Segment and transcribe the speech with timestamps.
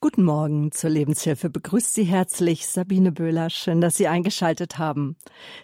[0.00, 1.50] Guten Morgen zur Lebenshilfe.
[1.50, 3.50] Begrüßt Sie herzlich Sabine Böhler.
[3.50, 5.16] Schön, dass Sie eingeschaltet haben.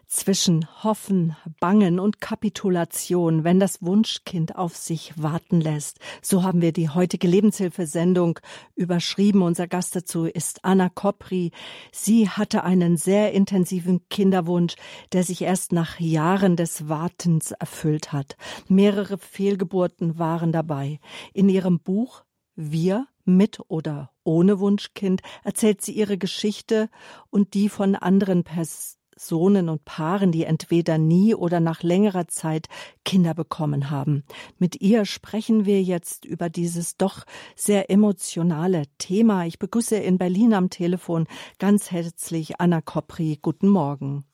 [0.08, 6.00] Zwischen Hoffen, Bangen und Kapitulation, wenn das Wunschkind auf sich warten lässt.
[6.20, 8.40] So haben wir die heutige Lebenshilfesendung
[8.74, 9.40] überschrieben.
[9.40, 11.52] Unser Gast dazu ist Anna Kopri.
[11.92, 14.74] Sie hatte einen sehr intensiven Kinderwunsch,
[15.12, 18.36] der sich erst nach Jahren des Wartens erfüllt hat.
[18.66, 20.98] Mehrere Fehlgeburten waren dabei.
[21.34, 22.24] In ihrem Buch
[22.56, 26.88] Wir mit oder ohne Wunschkind erzählt sie ihre Geschichte
[27.30, 32.68] und die von anderen Personen und Paaren, die entweder nie oder nach längerer Zeit
[33.04, 34.24] Kinder bekommen haben.
[34.58, 39.46] Mit ihr sprechen wir jetzt über dieses doch sehr emotionale Thema.
[39.46, 41.26] Ich begrüße in Berlin am Telefon
[41.58, 43.38] ganz herzlich Anna Kopri.
[43.40, 44.24] Guten Morgen.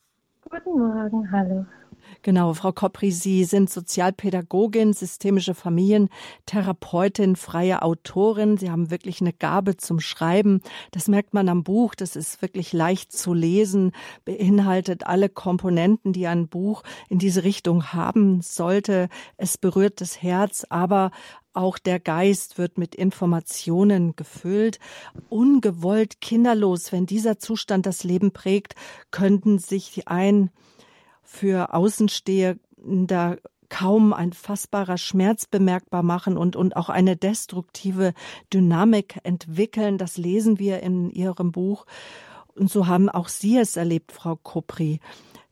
[0.49, 1.65] Guten Morgen, hallo.
[2.21, 8.57] Genau, Frau Kopri, Sie sind Sozialpädagogin, systemische Familientherapeutin, freie Autorin.
[8.57, 10.61] Sie haben wirklich eine Gabe zum Schreiben.
[10.91, 11.95] Das merkt man am Buch.
[11.95, 13.91] Das ist wirklich leicht zu lesen,
[14.25, 19.09] beinhaltet alle Komponenten, die ein Buch in diese Richtung haben sollte.
[19.37, 21.11] Es berührt das Herz, aber
[21.53, 24.79] auch der Geist wird mit Informationen gefüllt.
[25.29, 28.75] Ungewollt kinderlos, wenn dieser Zustand das Leben prägt,
[29.11, 30.49] könnten sich ein
[31.21, 33.37] für Außenstehender
[33.69, 38.13] kaum ein fassbarer Schmerz bemerkbar machen und, und auch eine destruktive
[38.53, 39.97] Dynamik entwickeln.
[39.97, 41.85] Das lesen wir in Ihrem Buch.
[42.53, 44.99] Und so haben auch Sie es erlebt, Frau Kopri.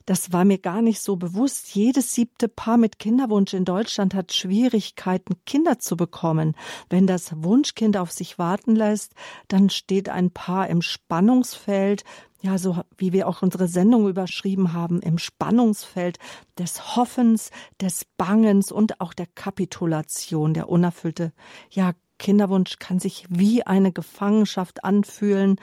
[0.09, 1.75] Das war mir gar nicht so bewusst.
[1.75, 6.55] Jedes siebte Paar mit Kinderwunsch in Deutschland hat Schwierigkeiten, Kinder zu bekommen.
[6.89, 9.13] Wenn das Wunschkind auf sich warten lässt,
[9.49, 12.03] dann steht ein Paar im Spannungsfeld
[12.41, 16.17] ja, so wie wir auch unsere Sendung überschrieben haben, im Spannungsfeld
[16.57, 21.33] des Hoffens, des Bangens und auch der Kapitulation, der unerfüllte,
[21.69, 25.59] ja, Kinderwunsch kann sich wie eine Gefangenschaft anfühlen.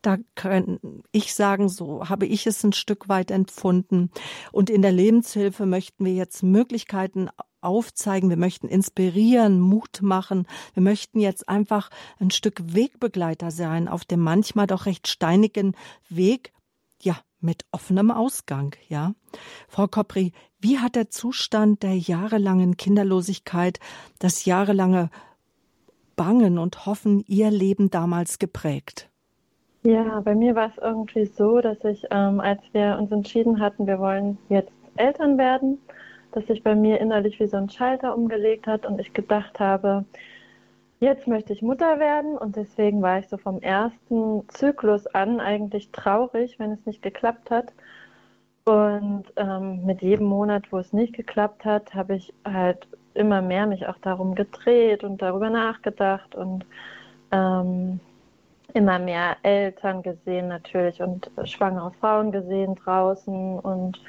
[0.00, 4.10] Da kann ich sagen, so habe ich es ein Stück weit empfunden.
[4.50, 7.28] Und in der Lebenshilfe möchten wir jetzt Möglichkeiten
[7.62, 10.46] aufzeigen, wir möchten inspirieren, Mut machen.
[10.74, 15.74] Wir möchten jetzt einfach ein Stück Wegbegleiter sein auf dem manchmal doch recht steinigen
[16.08, 16.52] Weg,
[17.00, 19.14] ja, mit offenem Ausgang, ja.
[19.68, 23.80] Frau Kopri, wie hat der Zustand der jahrelangen Kinderlosigkeit,
[24.18, 25.10] das jahrelange
[26.14, 29.11] Bangen und Hoffen Ihr Leben damals geprägt?
[29.84, 33.86] Ja, bei mir war es irgendwie so, dass ich, ähm, als wir uns entschieden hatten,
[33.86, 35.78] wir wollen jetzt Eltern werden,
[36.32, 40.04] dass sich bei mir innerlich wie so ein Schalter umgelegt hat und ich gedacht habe,
[41.00, 45.90] jetzt möchte ich Mutter werden und deswegen war ich so vom ersten Zyklus an eigentlich
[45.90, 47.72] traurig, wenn es nicht geklappt hat.
[48.64, 53.66] Und ähm, mit jedem Monat, wo es nicht geklappt hat, habe ich halt immer mehr
[53.66, 56.64] mich auch darum gedreht und darüber nachgedacht und
[57.32, 58.00] ähm,
[58.74, 64.00] immer mehr Eltern gesehen natürlich und schwangere Frauen gesehen draußen und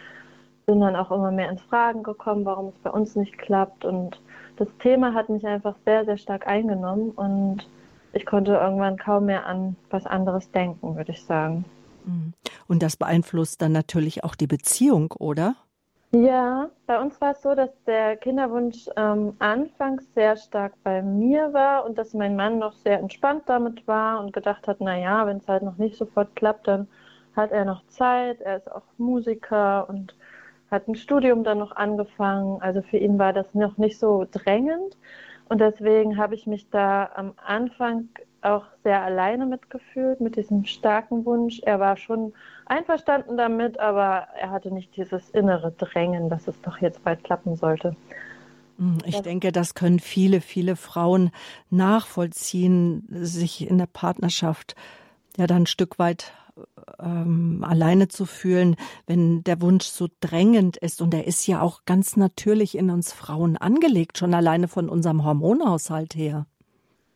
[0.66, 3.84] bin dann auch immer mehr ins Fragen gekommen, warum es bei uns nicht klappt.
[3.86, 4.20] Und
[4.58, 7.68] das Thema hat mich einfach sehr, sehr stark eingenommen und
[8.14, 11.66] ich konnte irgendwann kaum mehr an was anderes denken, würde ich sagen.
[12.06, 12.34] Mhm.
[12.68, 15.56] Und das beeinflusst dann natürlich auch die Beziehung, oder?
[16.16, 21.54] Ja, bei uns war es so, dass der Kinderwunsch ähm, anfangs sehr stark bei mir
[21.54, 25.26] war und dass mein Mann noch sehr entspannt damit war und gedacht hat, na ja,
[25.26, 26.88] wenn es halt noch nicht sofort klappt, dann
[27.36, 28.42] hat er noch Zeit.
[28.42, 30.16] Er ist auch Musiker und
[30.70, 32.62] hat ein Studium dann noch angefangen.
[32.62, 34.98] Also für ihn war das noch nicht so drängend.
[35.50, 38.10] Und deswegen habe ich mich da am Anfang
[38.46, 41.62] auch sehr alleine mitgefühlt, mit diesem starken Wunsch.
[41.64, 42.34] Er war schon
[42.66, 47.56] einverstanden damit, aber er hatte nicht dieses innere Drängen, dass es doch jetzt bald klappen
[47.56, 47.96] sollte.
[48.78, 51.32] Hm, ich denke, das können viele, viele Frauen
[51.70, 54.76] nachvollziehen, sich in der Partnerschaft
[55.38, 56.34] ja dann ein Stück weit
[57.00, 58.76] ähm, alleine zu fühlen,
[59.08, 61.02] wenn der Wunsch so drängend ist.
[61.02, 65.24] Und er ist ja auch ganz natürlich in uns Frauen angelegt, schon alleine von unserem
[65.24, 66.46] Hormonhaushalt her.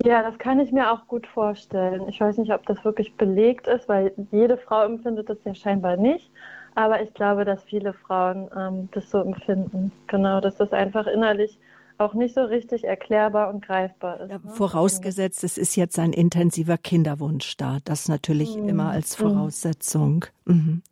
[0.07, 2.07] Ja, das kann ich mir auch gut vorstellen.
[2.07, 5.97] Ich weiß nicht, ob das wirklich belegt ist, weil jede Frau empfindet das ja scheinbar
[5.97, 6.31] nicht.
[6.75, 9.91] Aber ich glaube, dass viele Frauen ähm, das so empfinden.
[10.07, 11.59] Genau, dass das einfach innerlich
[11.97, 14.29] auch nicht so richtig erklärbar und greifbar ist.
[14.29, 14.39] Ne?
[14.53, 17.79] Vorausgesetzt, es ist jetzt ein intensiver Kinderwunsch da.
[17.83, 18.69] Das natürlich mhm.
[18.69, 19.23] immer als mhm.
[19.23, 20.25] Voraussetzung.
[20.45, 20.83] Mhm.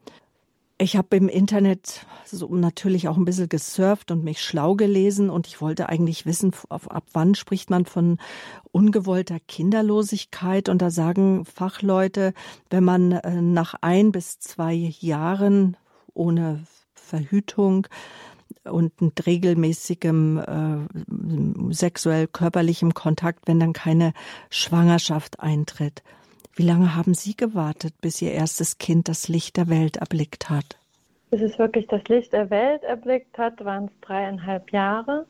[0.77, 5.47] Ich habe im Internet so natürlich auch ein bisschen gesurft und mich schlau gelesen und
[5.47, 8.17] ich wollte eigentlich wissen, ab wann spricht man von
[8.73, 12.33] ungewollter Kinderlosigkeit und da sagen Fachleute,
[12.69, 15.77] wenn man äh, nach ein bis zwei Jahren
[16.13, 17.87] ohne Verhütung
[18.65, 24.11] und mit regelmäßigem äh, sexuell körperlichem Kontakt, wenn dann keine
[24.49, 26.03] Schwangerschaft eintritt.
[26.57, 30.77] Wie lange haben Sie gewartet, bis Ihr erstes Kind das Licht der Welt erblickt hat?
[31.29, 35.25] Bis es wirklich das Licht der Welt erblickt hat, waren es dreieinhalb Jahre,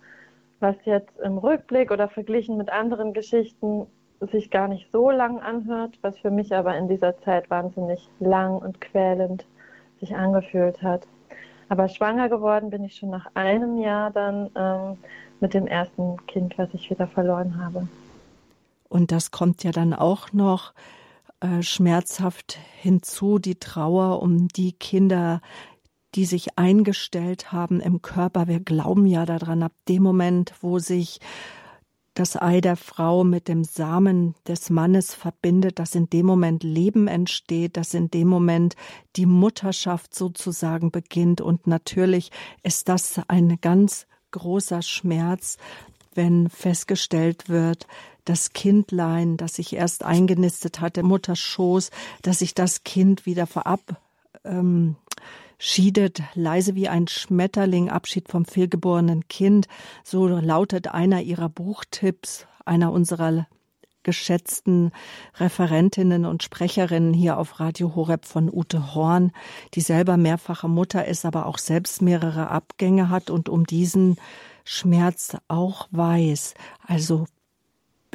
[0.59, 3.87] was jetzt im Rückblick oder verglichen mit anderen Geschichten
[4.31, 8.57] sich gar nicht so lang anhört, was für mich aber in dieser Zeit wahnsinnig lang
[8.59, 9.45] und quälend
[9.99, 11.07] sich angefühlt hat.
[11.69, 14.97] Aber schwanger geworden bin ich schon nach einem Jahr dann ähm,
[15.39, 17.87] mit dem ersten Kind, was ich wieder verloren habe.
[18.89, 20.73] Und das kommt ja dann auch noch
[21.39, 25.41] äh, schmerzhaft hinzu, die Trauer um die Kinder,
[26.15, 28.47] die sich eingestellt haben im Körper.
[28.47, 31.19] Wir glauben ja daran, ab dem Moment, wo sich
[32.15, 37.09] das Ei der Frau mit dem Samen des Mannes verbindet, dass in dem Moment Leben
[37.09, 38.75] entsteht, dass in dem Moment
[39.17, 41.41] die Mutterschaft sozusagen beginnt.
[41.41, 42.31] Und natürlich
[42.63, 45.57] ist das ein ganz großer Schmerz,
[46.13, 47.85] wenn festgestellt wird,
[48.25, 51.91] das Kindlein, das sich erst eingenistet hat, der Mutterschoß,
[52.21, 54.01] dass sich das Kind wieder verab
[54.43, 54.95] ähm,
[56.33, 59.67] leise wie ein Schmetterling Abschied vom fehlgeborenen Kind.
[60.03, 63.47] So lautet einer ihrer Buchtipps, einer unserer
[64.03, 64.91] geschätzten
[65.37, 69.31] Referentinnen und Sprecherinnen hier auf Radio Horeb von Ute Horn,
[69.73, 74.17] die selber mehrfache Mutter ist, aber auch selbst mehrere Abgänge hat und um diesen
[74.63, 76.53] Schmerz auch weiß.
[76.85, 77.25] Also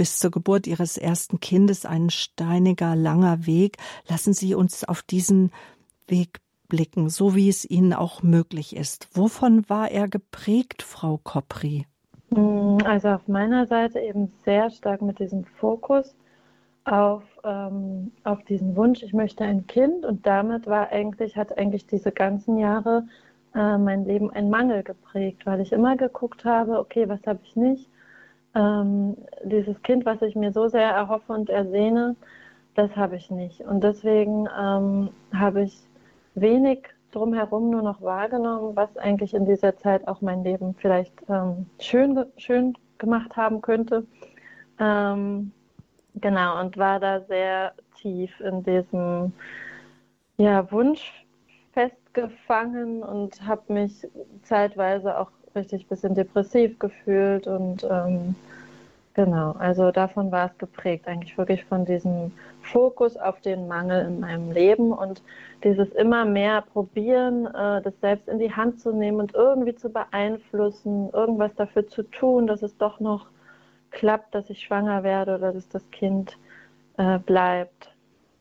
[0.00, 3.76] bis zur Geburt ihres ersten Kindes ein steiniger, langer Weg.
[4.08, 5.52] Lassen Sie uns auf diesen
[6.08, 9.08] Weg zurückblicken, so wie es Ihnen auch möglich ist.
[9.12, 11.86] Wovon war er geprägt, Frau Kopri?
[12.30, 16.14] Mm, also auf meiner Seite eben sehr stark mit diesem Fokus
[16.84, 21.86] auf, ähm, auf diesen Wunsch, ich möchte ein Kind und damit war eigentlich, hat eigentlich
[21.86, 23.04] diese ganzen Jahre
[23.54, 27.54] äh, mein Leben ein Mangel geprägt, weil ich immer geguckt habe, okay, was habe ich
[27.56, 27.90] nicht?
[28.54, 32.16] Ähm, dieses Kind, was ich mir so sehr erhoffe und ersehne,
[32.74, 33.60] das habe ich nicht.
[33.60, 35.78] Und deswegen ähm, habe ich
[36.34, 41.66] wenig drumherum nur noch wahrgenommen, was eigentlich in dieser Zeit auch mein Leben vielleicht ähm,
[41.80, 44.06] schön, schön gemacht haben könnte.
[44.78, 45.52] Ähm,
[46.14, 49.32] genau, und war da sehr tief in diesem
[50.36, 51.26] ja, Wunsch
[51.72, 54.06] festgefangen und habe mich
[54.42, 58.34] zeitweise auch richtig ein bisschen depressiv gefühlt und ähm,
[59.14, 62.32] Genau, also davon war es geprägt, eigentlich wirklich von diesem
[62.62, 65.20] Fokus auf den Mangel in meinem Leben und
[65.64, 69.90] dieses immer mehr probieren, äh, das selbst in die Hand zu nehmen und irgendwie zu
[69.90, 73.26] beeinflussen, irgendwas dafür zu tun, dass es doch noch
[73.90, 76.38] klappt, dass ich schwanger werde oder dass das Kind
[76.96, 77.92] äh, bleibt.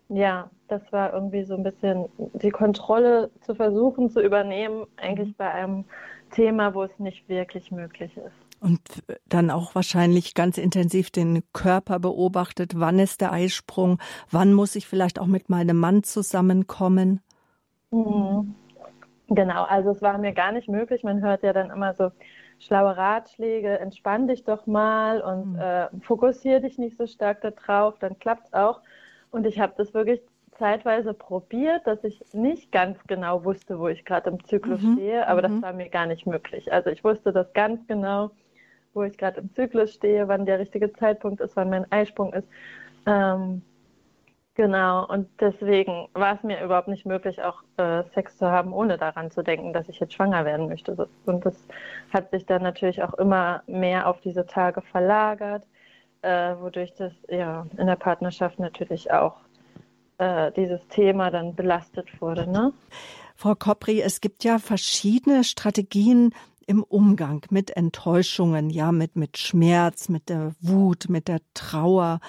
[0.10, 5.36] Ja, das war irgendwie so ein bisschen die Kontrolle zu versuchen zu übernehmen, eigentlich mhm.
[5.38, 5.86] bei einem
[6.30, 8.62] Thema, wo es nicht wirklich möglich ist.
[8.62, 8.82] Und
[9.28, 12.74] dann auch wahrscheinlich ganz intensiv den Körper beobachtet.
[12.76, 14.00] Wann ist der Eisprung?
[14.32, 17.22] Wann muss ich vielleicht auch mit meinem Mann zusammenkommen?
[17.92, 18.56] Mhm.
[19.30, 21.04] Genau, also es war mir gar nicht möglich.
[21.04, 22.12] Man hört ja dann immer so
[22.60, 25.60] schlaue Ratschläge, entspann dich doch mal und mhm.
[25.60, 28.82] äh, fokussiere dich nicht so stark darauf, dann klappt es auch.
[29.32, 30.22] Und ich habe das wirklich
[30.60, 34.94] zeitweise probiert, dass ich nicht ganz genau wusste, wo ich gerade im Zyklus mhm.
[34.94, 35.54] stehe, aber mhm.
[35.54, 36.72] das war mir gar nicht möglich.
[36.72, 38.32] Also ich wusste das ganz genau
[38.94, 42.48] wo ich gerade im Zyklus stehe, wann der richtige Zeitpunkt ist, wann mein Eisprung ist.
[43.06, 43.62] Ähm,
[44.56, 48.98] genau, und deswegen war es mir überhaupt nicht möglich, auch äh, Sex zu haben, ohne
[48.98, 51.08] daran zu denken, dass ich jetzt schwanger werden möchte.
[51.26, 51.56] Und das
[52.12, 55.64] hat sich dann natürlich auch immer mehr auf diese Tage verlagert,
[56.22, 59.38] äh, wodurch das ja in der Partnerschaft natürlich auch
[60.20, 62.50] äh, dieses Thema dann belastet wurde.
[62.50, 62.72] Ne?
[63.36, 66.34] Frau Kopri, es gibt ja verschiedene Strategien,
[66.70, 72.20] im Umgang mit Enttäuschungen, ja, mit, mit Schmerz, mit der Wut, mit der Trauer.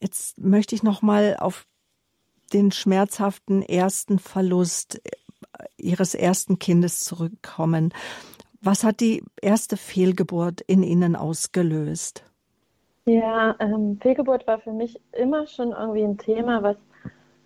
[0.00, 1.66] Jetzt möchte ich noch mal auf
[2.52, 7.94] den schmerzhaften ersten Verlust äh, Ihres ersten Kindes zurückkommen.
[8.60, 12.24] Was hat die erste Fehlgeburt in Ihnen ausgelöst?
[13.04, 16.76] Ja, ähm, Fehlgeburt war für mich immer schon irgendwie ein Thema, was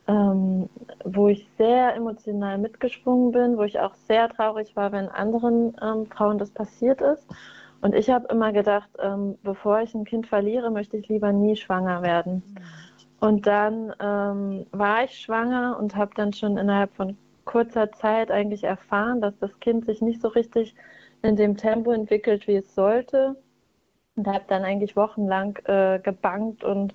[0.07, 0.69] ähm,
[1.05, 6.07] wo ich sehr emotional mitgeschwungen bin, wo ich auch sehr traurig war, wenn anderen ähm,
[6.07, 7.27] Frauen das passiert ist.
[7.81, 11.57] Und ich habe immer gedacht, ähm, bevor ich ein Kind verliere, möchte ich lieber nie
[11.57, 12.43] schwanger werden.
[13.21, 18.65] Und dann ähm, war ich schwanger und habe dann schon innerhalb von kurzer Zeit eigentlich
[18.65, 20.75] erfahren, dass das Kind sich nicht so richtig
[21.23, 23.37] in dem Tempo entwickelt, wie es sollte.
[24.17, 26.95] Und habe dann eigentlich wochenlang äh, gebankt und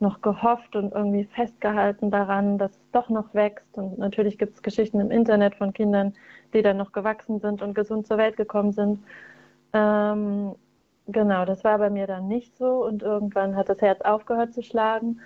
[0.00, 3.76] noch gehofft und irgendwie festgehalten daran, dass es doch noch wächst.
[3.76, 6.14] Und natürlich gibt es Geschichten im Internet von Kindern,
[6.52, 9.00] die dann noch gewachsen sind und gesund zur Welt gekommen sind.
[9.72, 10.54] Ähm,
[11.06, 14.62] genau, das war bei mir dann nicht so und irgendwann hat das Herz aufgehört zu
[14.62, 15.20] schlagen.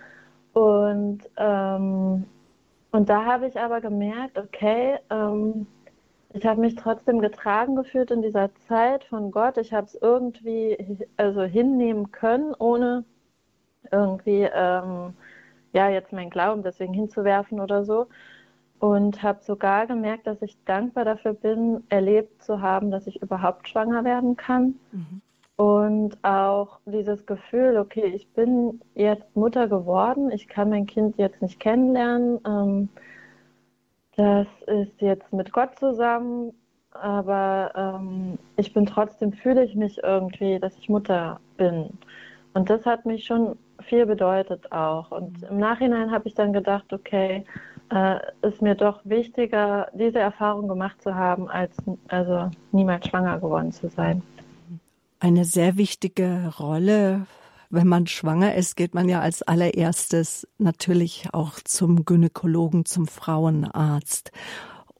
[0.52, 2.24] Und, ähm,
[2.92, 5.66] und da habe ich aber gemerkt, okay, ähm,
[6.34, 9.58] ich habe mich trotzdem getragen gefühlt in dieser Zeit von Gott.
[9.58, 10.78] Ich habe es irgendwie
[11.16, 13.04] also hinnehmen können, ohne
[13.92, 15.14] irgendwie ähm,
[15.72, 18.06] ja jetzt meinen Glauben deswegen hinzuwerfen oder so.
[18.78, 23.68] Und habe sogar gemerkt, dass ich dankbar dafür bin, erlebt zu haben, dass ich überhaupt
[23.68, 24.74] schwanger werden kann.
[24.90, 25.22] Mhm.
[25.56, 31.40] Und auch dieses Gefühl, okay, ich bin jetzt Mutter geworden, ich kann mein Kind jetzt
[31.40, 32.40] nicht kennenlernen.
[32.44, 32.88] Ähm,
[34.16, 36.52] das ist jetzt mit Gott zusammen,
[36.90, 41.90] aber ähm, ich bin trotzdem, fühle ich mich irgendwie, dass ich Mutter bin.
[42.54, 45.10] Und das hat mich schon viel bedeutet auch.
[45.10, 45.48] Und mhm.
[45.48, 47.44] im Nachhinein habe ich dann gedacht, okay,
[47.90, 51.76] äh, ist mir doch wichtiger, diese Erfahrung gemacht zu haben, als
[52.08, 54.22] also niemals schwanger geworden zu sein.
[55.20, 57.26] Eine sehr wichtige Rolle
[57.72, 64.30] wenn man schwanger ist, geht man ja als allererstes natürlich auch zum Gynäkologen, zum Frauenarzt.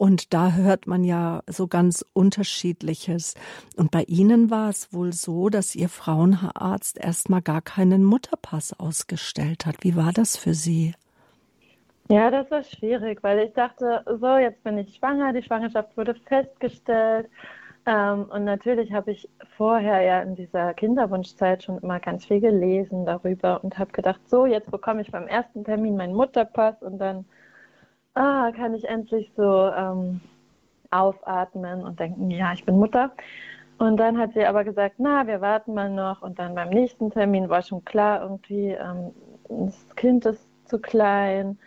[0.03, 3.37] Und da hört man ja so ganz unterschiedliches.
[3.77, 9.65] Und bei Ihnen war es wohl so, dass Ihr Frauenarzt erstmal gar keinen Mutterpass ausgestellt
[9.65, 9.77] hat.
[9.83, 10.95] Wie war das für Sie?
[12.09, 16.17] Ja, das war schwierig, weil ich dachte, so, jetzt bin ich schwanger, die Schwangerschaft wurde
[16.27, 17.31] festgestellt.
[17.87, 23.07] Ähm, und natürlich habe ich vorher ja in dieser Kinderwunschzeit schon immer ganz viel gelesen
[23.07, 27.25] darüber und habe gedacht, so, jetzt bekomme ich beim ersten Termin meinen Mutterpass und dann
[28.15, 30.21] ah, kann ich endlich so ähm,
[30.91, 33.13] aufatmen und denken, ja, ich bin Mutter.
[33.79, 36.23] Und dann hat sie aber gesagt, na, wir warten mal noch.
[36.23, 39.13] Und dann beim nächsten Termin war schon klar, irgendwie, ähm,
[39.49, 41.59] das Kind ist zu klein.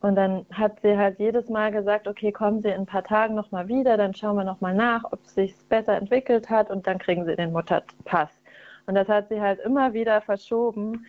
[0.00, 3.34] Und dann hat sie halt jedes Mal gesagt, okay, kommen Sie in ein paar Tagen
[3.34, 6.98] nochmal wieder, dann schauen wir nochmal nach, ob es sich besser entwickelt hat und dann
[6.98, 8.30] kriegen Sie den Mutterpass.
[8.86, 11.06] Und das hat sie halt immer wieder verschoben.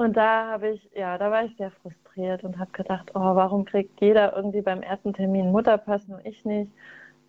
[0.00, 3.66] Und da habe ich, ja, da war ich sehr frustriert und habe gedacht, oh, warum
[3.66, 6.72] kriegt jeder irgendwie beim ersten Termin Mutterpass, nur ich nicht?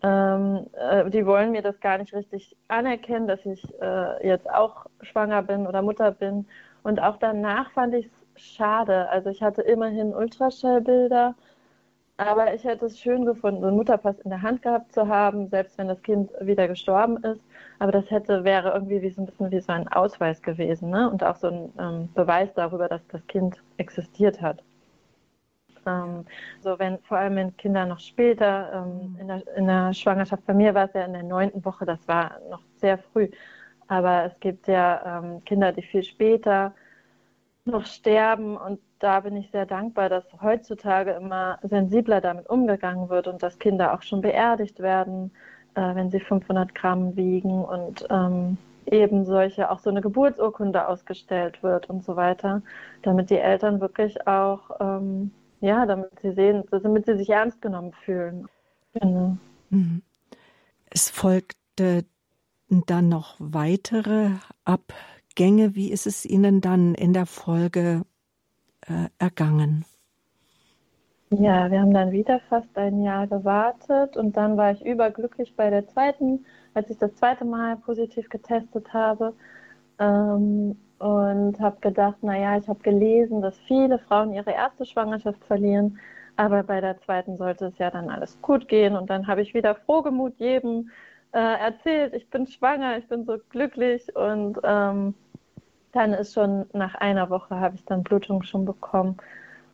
[0.02, 4.86] Ähm, äh, die wollen mir das gar nicht richtig anerkennen, dass ich äh, jetzt auch
[5.02, 6.46] schwanger bin oder Mutter bin.
[6.82, 9.06] Und auch danach fand ich es schade.
[9.10, 11.34] Also ich hatte immerhin Ultraschallbilder,
[12.16, 15.48] aber ich hätte es schön gefunden, so einen Mutterpass in der Hand gehabt zu haben,
[15.48, 17.42] selbst wenn das Kind wieder gestorben ist.
[17.78, 21.10] Aber das hätte wäre irgendwie wie so ein bisschen wie so ein Ausweis gewesen, ne?
[21.10, 24.62] Und auch so ein ähm, Beweis darüber, dass das Kind existiert hat.
[25.86, 26.24] Ähm,
[26.60, 30.54] so wenn vor allem wenn Kinder noch später ähm, in, der, in der Schwangerschaft, bei
[30.54, 33.28] mir war es ja in der neunten Woche, das war noch sehr früh.
[33.88, 36.74] Aber es gibt ja ähm, Kinder, die viel später
[37.64, 38.56] noch sterben.
[38.56, 43.58] Und da bin ich sehr dankbar, dass heutzutage immer sensibler damit umgegangen wird und dass
[43.58, 45.30] Kinder auch schon beerdigt werden,
[45.74, 51.62] äh, wenn sie 500 Gramm wiegen und ähm, eben solche, auch so eine Geburtsurkunde ausgestellt
[51.62, 52.62] wird und so weiter,
[53.02, 57.92] damit die Eltern wirklich auch, ähm, ja, damit sie sehen, damit sie sich ernst genommen
[58.04, 58.48] fühlen.
[58.94, 59.36] Genau.
[59.70, 60.02] Mhm.
[60.90, 62.04] Es folgte
[62.68, 64.30] dann noch weitere
[64.64, 64.92] ab
[65.34, 65.74] Gänge.
[65.74, 68.02] Wie ist es Ihnen dann in der Folge
[68.86, 69.84] äh, ergangen?
[71.30, 75.70] Ja, wir haben dann wieder fast ein Jahr gewartet und dann war ich überglücklich bei
[75.70, 79.32] der zweiten, als ich das zweite Mal positiv getestet habe
[79.98, 85.98] ähm, und habe gedacht, naja, ich habe gelesen, dass viele Frauen ihre erste Schwangerschaft verlieren,
[86.36, 89.54] aber bei der zweiten sollte es ja dann alles gut gehen und dann habe ich
[89.54, 90.90] wieder frohgemut jedem
[91.32, 95.14] äh, erzählt, ich bin schwanger, ich bin so glücklich und ähm,
[95.92, 99.16] dann ist schon nach einer Woche habe ich dann Blutung schon bekommen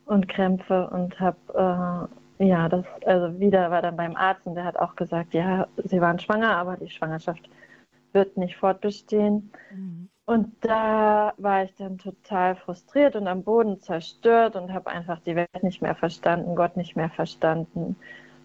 [0.05, 4.65] und Krämpfe und habe äh, ja das also wieder war dann beim Arzt und der
[4.65, 7.49] hat auch gesagt, ja, sie waren schwanger, aber die Schwangerschaft
[8.13, 9.51] wird nicht fortbestehen.
[9.71, 10.09] Mhm.
[10.25, 15.35] Und da war ich dann total frustriert und am Boden zerstört und habe einfach die
[15.35, 17.95] Welt nicht mehr verstanden, Gott nicht mehr verstanden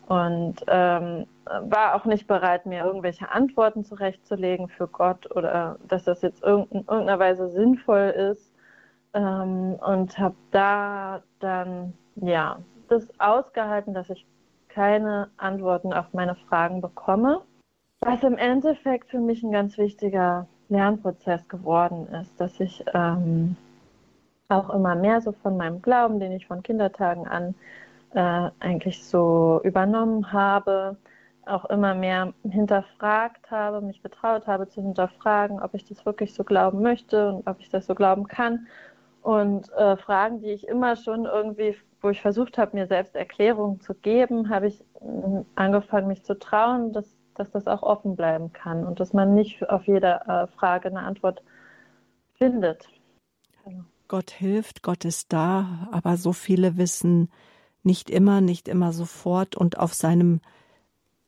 [0.09, 6.23] und ähm, war auch nicht bereit, mir irgendwelche Antworten zurechtzulegen für Gott oder dass das
[6.23, 8.51] jetzt in irgendeiner Weise sinnvoll ist.
[9.15, 12.59] Ähm, und habe da dann, ja,
[12.89, 14.27] das ausgehalten, dass ich
[14.69, 17.41] keine Antworten auf meine Fragen bekomme.
[18.01, 23.57] Was im Endeffekt für mich ein ganz wichtiger Lernprozess geworden ist, dass ich ähm,
[24.49, 27.55] auch immer mehr so von meinem Glauben, den ich von Kindertagen an
[28.15, 30.97] äh, eigentlich so übernommen habe,
[31.47, 36.45] auch immer mehr hinterfragt habe, mich getraut habe zu hinterfragen, ob ich das wirklich so
[36.45, 38.67] glauben möchte und ob ich das so glauben kann.
[39.23, 43.81] Und äh, Fragen, die ich immer schon irgendwie, wo ich versucht habe, mir selbst Erklärungen
[43.81, 48.53] zu geben, habe ich äh, angefangen, mich zu trauen, dass, dass das auch offen bleiben
[48.53, 51.43] kann und dass man nicht auf jede äh, Frage eine Antwort
[52.35, 52.89] findet.
[53.65, 53.85] Genau.
[54.09, 57.31] Gott hilft, Gott ist da, aber so viele wissen
[57.85, 60.41] nicht immer, nicht immer sofort und auf seinem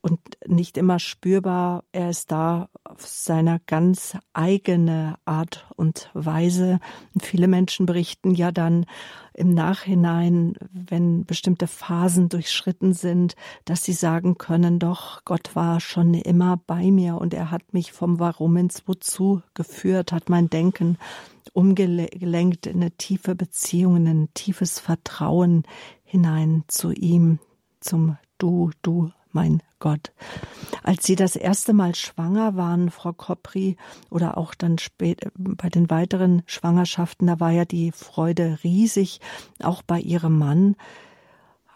[0.06, 1.82] und nicht immer spürbar.
[1.90, 6.78] Er ist da auf seiner ganz eigene Art und Weise.
[7.12, 8.86] Und viele Menschen berichten ja dann
[9.34, 13.34] im Nachhinein, wenn bestimmte Phasen durchschritten sind,
[13.64, 17.90] dass sie sagen können, doch, Gott war schon immer bei mir und er hat mich
[17.90, 20.98] vom Warum ins Wozu geführt, hat mein Denken
[21.52, 25.64] umgelenkt in eine tiefe Beziehung, in ein tiefes Vertrauen
[26.06, 27.38] hinein zu ihm,
[27.80, 30.12] zum Du, du mein Gott.
[30.82, 33.76] Als Sie das erste Mal schwanger waren, Frau Kopri,
[34.08, 39.20] oder auch dann spät bei den weiteren Schwangerschaften, da war ja die Freude riesig,
[39.62, 40.76] auch bei Ihrem Mann.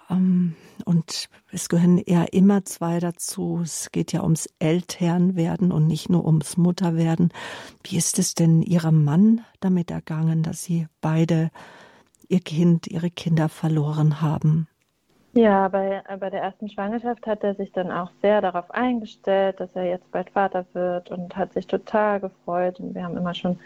[0.08, 0.54] Ähm,
[0.86, 3.60] und es gehören eher immer zwei dazu.
[3.62, 7.30] Es geht ja ums Elternwerden und nicht nur ums Mutterwerden.
[7.84, 11.50] Wie ist es denn Ihrem Mann damit ergangen, dass Sie beide
[12.30, 14.68] Ihr Kind, Ihre Kinder verloren haben?
[15.32, 19.70] Ja, bei, bei der ersten Schwangerschaft hat er sich dann auch sehr darauf eingestellt, dass
[19.74, 22.78] er jetzt bald Vater wird und hat sich total gefreut.
[22.78, 23.58] Und wir haben immer schon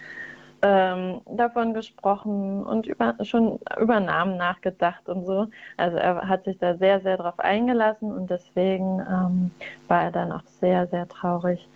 [0.63, 5.47] ähm, davon gesprochen und über, schon über Namen nachgedacht und so.
[5.77, 9.51] Also er hat sich da sehr, sehr darauf eingelassen und deswegen ähm,
[9.89, 11.69] war er dann auch sehr, sehr traurig,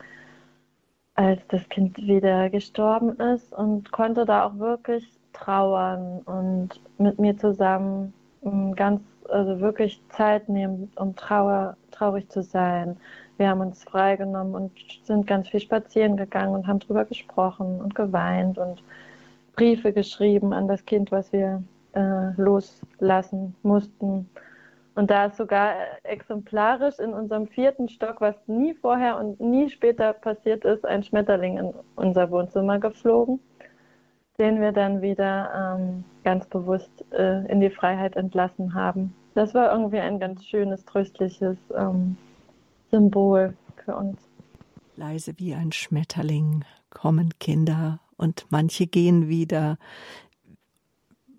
[1.16, 7.36] als das Kind wieder gestorben ist und konnte da auch wirklich trauern und mit mir
[7.36, 8.12] zusammen
[8.44, 12.96] ähm, ganz also wirklich Zeit nehmen, um Trauer, traurig zu sein.
[13.36, 14.72] Wir haben uns freigenommen und
[15.04, 18.82] sind ganz viel spazieren gegangen und haben darüber gesprochen und geweint und
[19.54, 24.28] Briefe geschrieben an das Kind, was wir äh, loslassen mussten.
[24.94, 30.12] Und da ist sogar exemplarisch in unserem vierten Stock, was nie vorher und nie später
[30.12, 33.38] passiert ist, ein Schmetterling in unser Wohnzimmer geflogen,
[34.38, 39.70] den wir dann wieder ähm, ganz bewusst äh, in die Freiheit entlassen haben das war
[39.70, 42.16] irgendwie ein ganz schönes, tröstliches ähm,
[42.90, 44.18] Symbol für uns.
[44.96, 49.78] Leise wie ein Schmetterling kommen Kinder und manche gehen wieder.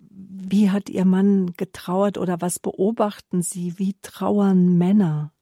[0.10, 3.78] Wie hat Ihr Mann getrauert oder was beobachten Sie?
[3.78, 5.34] Wie trauern Männer?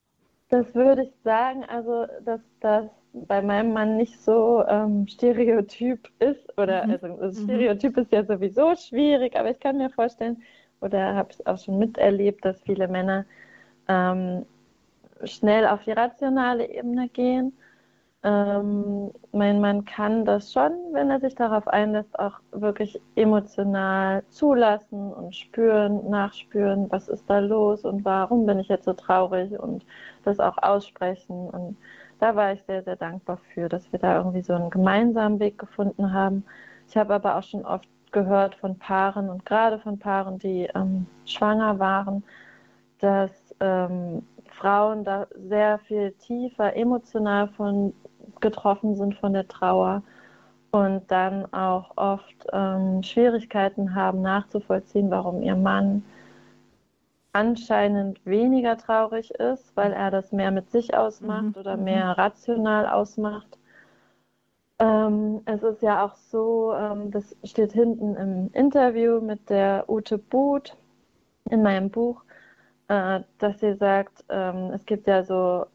[0.49, 2.85] Das würde ich sagen, also dass das
[3.25, 6.57] bei meinem Mann nicht so ähm, stereotyp ist.
[6.57, 6.91] Oder mhm.
[6.91, 7.43] also das mhm.
[7.43, 10.41] Stereotyp ist ja sowieso schwierig, aber ich kann mir vorstellen,
[10.81, 13.25] oder habe es auch schon miterlebt, dass viele Männer
[13.87, 14.45] ähm,
[15.23, 17.53] schnell auf die rationale Ebene gehen.
[18.23, 25.13] Ähm, mein Mann kann das schon, wenn er sich darauf einlässt, auch wirklich emotional zulassen
[25.13, 29.85] und spüren, nachspüren, was ist da los und warum bin ich jetzt so traurig und
[30.25, 31.49] das auch aussprechen.
[31.49, 31.77] Und
[32.19, 35.57] da war ich sehr, sehr dankbar für, dass wir da irgendwie so einen gemeinsamen Weg
[35.57, 36.45] gefunden haben.
[36.87, 41.05] Ich habe aber auch schon oft gehört von Paaren und gerade von Paaren, die ähm,
[41.25, 42.23] schwanger waren,
[42.99, 47.93] dass ähm, Frauen da sehr viel tiefer emotional von
[48.41, 50.03] getroffen sind von der Trauer
[50.71, 56.03] und dann auch oft ähm, Schwierigkeiten haben nachzuvollziehen, warum ihr Mann
[57.37, 61.61] anscheinend weniger traurig ist, weil er das mehr mit sich ausmacht mhm.
[61.61, 61.83] oder mhm.
[61.85, 63.57] mehr rational ausmacht
[64.79, 70.17] ähm, es ist ja auch so, ähm, das steht hinten im Interview mit der Ute
[70.17, 70.75] Buth
[71.49, 72.23] in meinem Buch,
[72.87, 75.65] äh, dass sie sagt, ähm, es gibt ja so,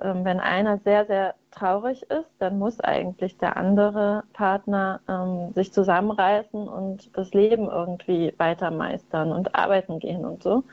[0.00, 5.72] ähm, wenn einer sehr, sehr traurig ist, dann muss eigentlich der andere Partner ähm, sich
[5.72, 10.64] zusammenreißen und das Leben irgendwie weiter meistern und arbeiten gehen und so.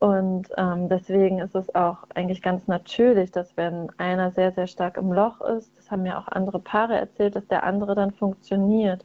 [0.00, 4.96] Und ähm, deswegen ist es auch eigentlich ganz natürlich, dass wenn einer sehr, sehr stark
[4.96, 9.04] im Loch ist, das haben mir auch andere Paare erzählt, dass der andere dann funktioniert.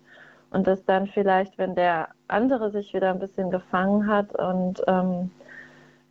[0.52, 5.32] Und dass dann vielleicht, wenn der andere sich wieder ein bisschen gefangen hat und ähm,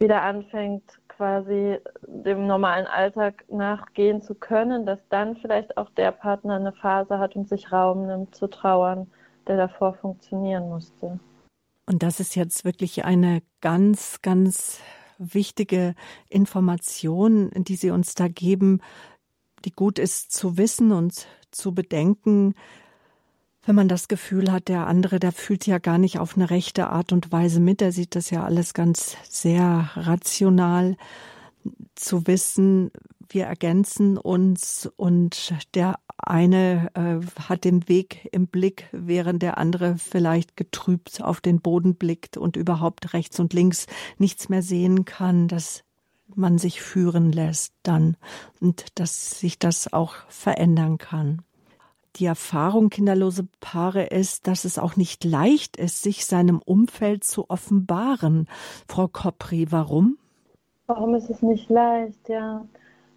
[0.00, 6.56] wieder anfängt, quasi dem normalen Alltag nachgehen zu können, dass dann vielleicht auch der Partner
[6.56, 9.06] eine Phase hat und sich Raum nimmt zu trauern,
[9.46, 11.20] der davor funktionieren musste.
[11.86, 14.78] Und das ist jetzt wirklich eine ganz, ganz
[15.18, 15.94] wichtige
[16.28, 18.80] Information, die Sie uns da geben,
[19.64, 22.54] die gut ist zu wissen und zu bedenken,
[23.64, 26.88] wenn man das Gefühl hat, der andere, der fühlt ja gar nicht auf eine rechte
[26.88, 30.96] Art und Weise mit, der sieht das ja alles ganz sehr rational,
[31.94, 32.90] zu wissen,
[33.28, 39.96] wir ergänzen uns und der eine äh, hat den Weg im Blick, während der andere
[39.98, 43.86] vielleicht getrübt auf den Boden blickt und überhaupt rechts und links
[44.18, 45.84] nichts mehr sehen kann, dass
[46.34, 48.16] man sich führen lässt dann
[48.60, 51.42] und dass sich das auch verändern kann.
[52.16, 57.48] Die Erfahrung kinderlose Paare ist, dass es auch nicht leicht ist, sich seinem Umfeld zu
[57.48, 58.48] offenbaren.
[58.86, 60.18] Frau Kopri, warum?
[60.86, 62.28] Warum ist es nicht leicht?
[62.28, 62.66] Ja,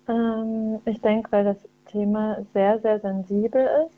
[0.07, 1.57] ähm, ich denke, weil das
[1.95, 3.97] Thema sehr, sehr sensibel ist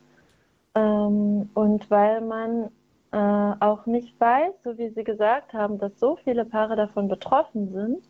[0.76, 2.70] ähm, und weil man
[3.12, 7.74] äh, auch nicht weiß, so wie Sie gesagt haben, dass so viele Paare davon betroffen
[7.74, 8.04] sind,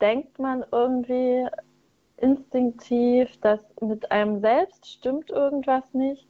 [0.00, 1.46] denkt man irgendwie
[2.16, 6.26] instinktiv, dass mit einem selbst stimmt irgendwas nicht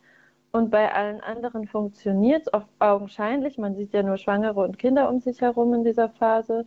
[0.53, 3.57] und bei allen anderen funktioniert es oft augenscheinlich.
[3.59, 6.65] Man sieht ja nur Schwangere und Kinder um sich herum in dieser Phase.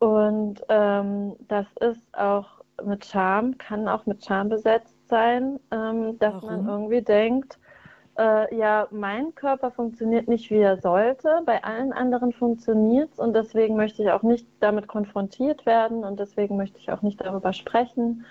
[0.00, 6.34] Und ähm, das ist auch mit Scham, kann auch mit Scham besetzt sein, ähm, dass
[6.34, 6.48] Warum?
[6.48, 7.58] man irgendwie denkt,
[8.16, 13.34] äh, ja, mein Körper funktioniert nicht, wie er sollte, bei allen anderen funktioniert es und
[13.34, 17.52] deswegen möchte ich auch nicht damit konfrontiert werden und deswegen möchte ich auch nicht darüber
[17.52, 18.24] sprechen,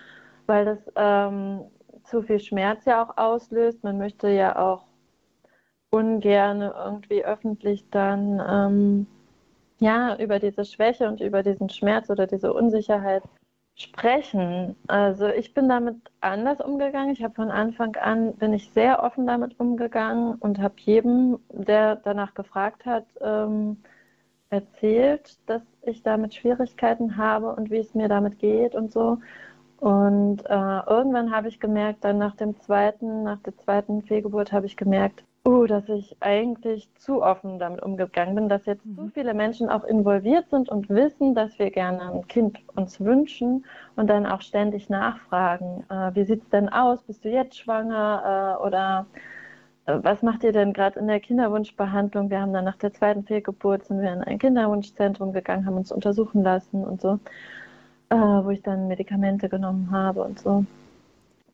[0.45, 1.65] weil das ähm,
[2.03, 3.83] zu viel Schmerz ja auch auslöst.
[3.83, 4.86] Man möchte ja auch
[5.89, 9.07] ungern irgendwie öffentlich dann ähm,
[9.79, 13.23] ja über diese Schwäche und über diesen Schmerz oder diese Unsicherheit
[13.75, 14.75] sprechen.
[14.88, 17.12] Also ich bin damit anders umgegangen.
[17.13, 21.95] Ich habe von Anfang an bin ich sehr offen damit umgegangen und habe jedem, der
[21.97, 23.77] danach gefragt hat, ähm,
[24.49, 29.19] erzählt, dass ich damit Schwierigkeiten habe und wie es mir damit geht und so.
[29.77, 34.65] Und äh, irgendwann habe ich gemerkt, dann nach dem zweiten, nach der zweiten Fehlgeburt habe
[34.67, 38.95] ich gemerkt, Oh, dass ich eigentlich zu offen damit umgegangen bin, dass jetzt mhm.
[38.95, 43.65] zu viele Menschen auch involviert sind und wissen, dass wir gerne ein Kind uns wünschen
[43.97, 47.03] und dann auch ständig nachfragen, äh, wie sieht es denn aus?
[47.03, 48.58] Bist du jetzt schwanger?
[48.62, 49.06] Äh, oder
[49.86, 52.29] äh, was macht ihr denn gerade in der Kinderwunschbehandlung?
[52.29, 55.91] Wir haben dann nach der zweiten Fehlgeburt sind wir in ein Kinderwunschzentrum gegangen, haben uns
[55.91, 57.19] untersuchen lassen und so,
[58.10, 60.65] äh, wo ich dann Medikamente genommen habe und so.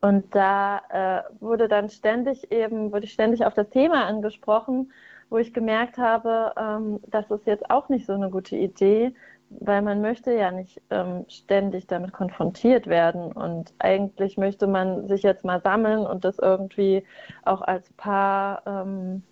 [0.00, 4.92] Und da äh, wurde dann ständig eben, wurde ich ständig auf das Thema angesprochen,
[5.28, 9.14] wo ich gemerkt habe, ähm, das ist jetzt auch nicht so eine gute Idee,
[9.50, 13.32] weil man möchte ja nicht ähm, ständig damit konfrontiert werden.
[13.32, 17.04] Und eigentlich möchte man sich jetzt mal sammeln und das irgendwie
[17.44, 19.22] auch als Paar ähm,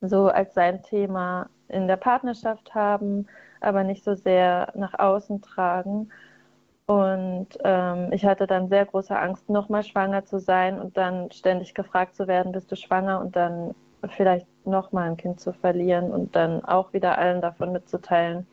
[0.00, 3.26] so als sein Thema in der Partnerschaft haben,
[3.60, 6.10] aber nicht so sehr nach außen tragen.
[6.90, 11.72] Und ähm, ich hatte dann sehr große Angst, nochmal schwanger zu sein und dann ständig
[11.72, 13.76] gefragt zu werden, bist du schwanger und dann
[14.08, 18.44] vielleicht nochmal ein Kind zu verlieren und dann auch wieder allen davon mitzuteilen.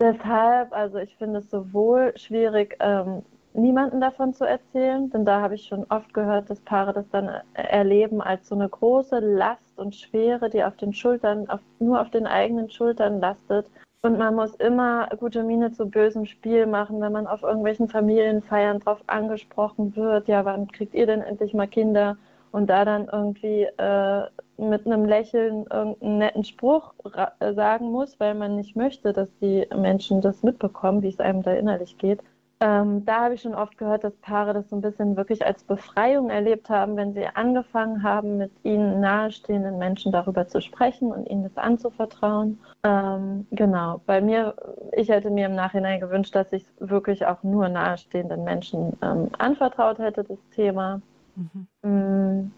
[0.00, 3.22] Deshalb, also ich finde es sowohl schwierig, ähm,
[3.54, 7.30] niemanden davon zu erzählen, denn da habe ich schon oft gehört, dass Paare das dann
[7.54, 12.10] erleben als so eine große Last und Schwere, die auf den Schultern, auf, nur auf
[12.10, 13.70] den eigenen Schultern lastet
[14.06, 18.78] und man muss immer gute Miene zu bösem Spiel machen, wenn man auf irgendwelchen Familienfeiern
[18.78, 22.16] drauf angesprochen wird, ja, wann kriegt ihr denn endlich mal Kinder?
[22.52, 24.22] Und da dann irgendwie äh,
[24.56, 26.94] mit einem Lächeln irgendeinen netten Spruch
[27.40, 31.52] sagen muss, weil man nicht möchte, dass die Menschen das mitbekommen, wie es einem da
[31.52, 32.20] innerlich geht.
[32.58, 35.62] Ähm, da habe ich schon oft gehört, dass Paare das so ein bisschen wirklich als
[35.62, 41.28] Befreiung erlebt haben, wenn sie angefangen haben, mit ihnen nahestehenden Menschen darüber zu sprechen und
[41.28, 42.58] ihnen das anzuvertrauen.
[42.82, 44.54] Ähm, genau, bei mir,
[44.92, 49.28] ich hätte mir im Nachhinein gewünscht, dass ich es wirklich auch nur nahestehenden Menschen ähm,
[49.36, 51.02] anvertraut hätte, das Thema.
[51.34, 51.66] Mhm.
[51.82, 52.52] Mm,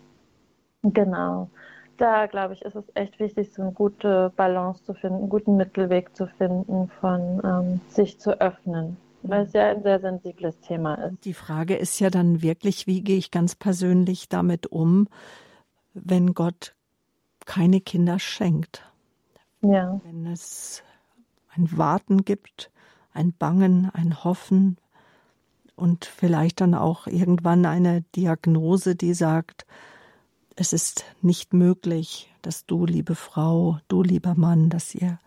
[0.92, 1.50] genau.
[1.96, 5.56] Da, glaube ich, ist es echt wichtig, so eine gute Balance zu finden, einen guten
[5.56, 10.94] Mittelweg zu finden, von ähm, sich zu öffnen weil es ja ein sehr sensibles Thema
[10.94, 11.24] ist.
[11.24, 15.08] Die Frage ist ja dann wirklich, wie gehe ich ganz persönlich damit um,
[15.94, 16.74] wenn Gott
[17.44, 18.84] keine Kinder schenkt?
[19.60, 20.00] Ja.
[20.04, 20.82] Wenn es
[21.54, 22.70] ein Warten gibt,
[23.12, 24.76] ein Bangen, ein Hoffen
[25.74, 29.66] und vielleicht dann auch irgendwann eine Diagnose, die sagt,
[30.56, 35.18] es ist nicht möglich, dass du, liebe Frau, du, lieber Mann, dass ihr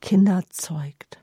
[0.00, 1.19] Kinder zeugt.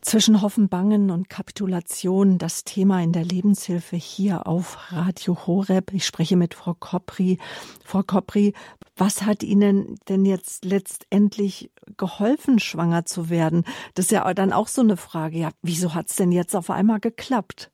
[0.00, 5.92] Zwischen Hoffen, Bangen und Kapitulation das Thema in der Lebenshilfe hier auf Radio Horeb.
[5.92, 7.38] Ich spreche mit Frau Kopri.
[7.84, 8.54] Frau Kopri,
[8.96, 13.64] was hat Ihnen denn jetzt letztendlich geholfen, schwanger zu werden?
[13.94, 15.38] Das ist ja dann auch so eine Frage.
[15.38, 17.70] Ja, wieso hat es denn jetzt auf einmal geklappt?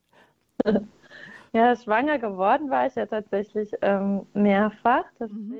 [1.54, 5.04] Ja, schwanger geworden war ich ja tatsächlich ähm, mehrfach.
[5.20, 5.50] Mhm,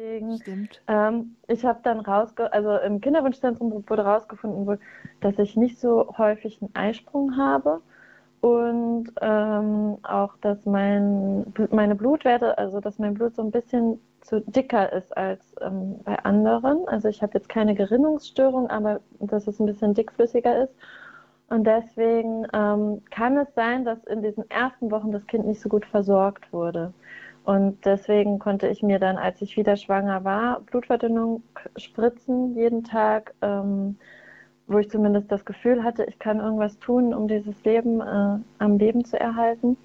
[0.40, 4.78] Deswegen, ähm, ich habe dann rausge, also im Kinderwunschzentrum wurde rausgefunden,
[5.20, 7.80] dass ich nicht so häufig einen Eisprung habe
[8.40, 14.40] und ähm, auch, dass mein, meine Blutwerte, also dass mein Blut so ein bisschen zu
[14.40, 16.88] dicker ist als ähm, bei anderen.
[16.88, 20.74] Also ich habe jetzt keine Gerinnungsstörung, aber dass es ein bisschen dickflüssiger ist.
[21.48, 25.68] Und deswegen ähm, kann es sein, dass in diesen ersten Wochen das Kind nicht so
[25.68, 26.92] gut versorgt wurde.
[27.44, 31.42] Und deswegen konnte ich mir dann, als ich wieder schwanger war, Blutverdünnung
[31.76, 33.34] spritzen jeden Tag.
[33.42, 33.96] Ähm,
[34.66, 38.78] wo ich zumindest das Gefühl hatte, ich kann irgendwas tun, um dieses Leben äh, am
[38.78, 39.76] Leben zu erhalten.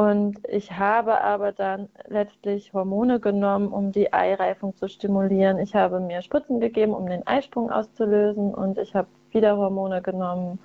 [0.00, 5.58] Und ich habe aber dann letztlich Hormone genommen, um die Eireifung zu stimulieren.
[5.58, 8.54] Ich habe mir Spritzen gegeben, um den Eisprung auszulösen.
[8.54, 10.58] Und ich habe wieder Hormone genommen,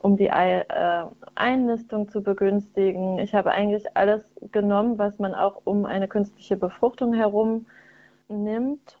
[0.00, 3.18] um die Ei, äh, Einnistung zu begünstigen.
[3.20, 7.64] Ich habe eigentlich alles genommen, was man auch um eine künstliche Befruchtung herum
[8.28, 8.98] nimmt.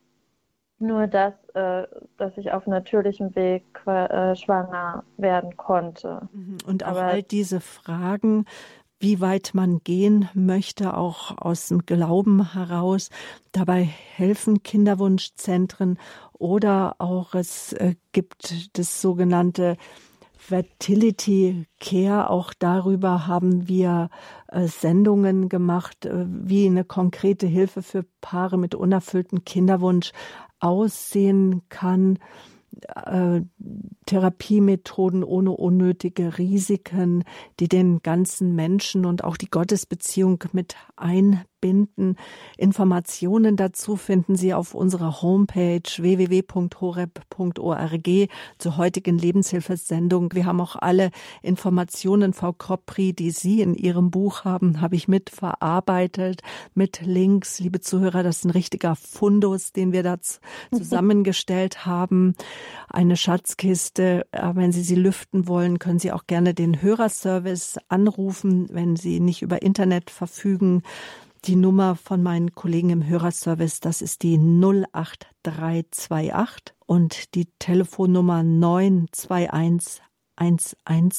[0.78, 6.22] Nur dass, äh, dass ich auf natürlichem Weg äh, schwanger werden konnte.
[6.32, 6.56] Mhm.
[6.66, 8.46] Und auch Aber, all diese Fragen,
[9.00, 13.10] wie weit man gehen möchte, auch aus dem Glauben heraus.
[13.52, 15.98] Dabei helfen Kinderwunschzentren
[16.32, 19.76] oder auch es äh, gibt das sogenannte
[20.36, 22.28] Fertility Care.
[22.28, 24.10] Auch darüber haben wir
[24.48, 30.12] äh, Sendungen gemacht, äh, wie eine konkrete Hilfe für Paare mit unerfülltem Kinderwunsch
[30.60, 32.18] aussehen kann.
[32.94, 33.42] Äh,
[34.06, 37.24] Therapiemethoden ohne unnötige Risiken,
[37.60, 41.53] die den ganzen Menschen und auch die Gottesbeziehung mit einbinden.
[42.56, 47.08] Informationen dazu finden Sie auf unserer Homepage www.horeb.org
[48.58, 50.32] zur heutigen Lebenshilfesendung.
[50.34, 51.10] Wir haben auch alle
[51.42, 56.42] Informationen, Frau Kopri, die Sie in Ihrem Buch haben, habe ich mitverarbeitet
[56.74, 57.60] mit Links.
[57.60, 60.16] Liebe Zuhörer, das ist ein richtiger Fundus, den wir da
[60.72, 62.34] zusammengestellt haben.
[62.88, 64.26] Eine Schatzkiste.
[64.32, 69.42] Wenn Sie sie lüften wollen, können Sie auch gerne den Hörerservice anrufen, wenn Sie nicht
[69.42, 70.82] über Internet verfügen.
[71.46, 80.00] Die Nummer von meinen Kollegen im Hörerservice, das ist die 08328 und die Telefonnummer 921
[80.36, 81.10] 110.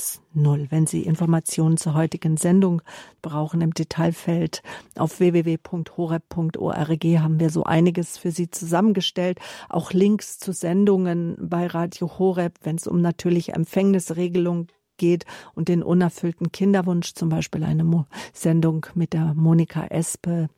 [0.69, 2.81] Wenn Sie Informationen zur heutigen Sendung
[3.21, 4.61] brauchen im Detailfeld
[4.97, 9.39] auf www.horeb.org haben wir so einiges für Sie zusammengestellt.
[9.69, 15.83] Auch Links zu Sendungen bei Radio Horeb, wenn es um natürliche Empfängnisregelung geht und den
[15.83, 20.49] unerfüllten Kinderwunsch, zum Beispiel eine Mo Sendung mit der Monika Espe,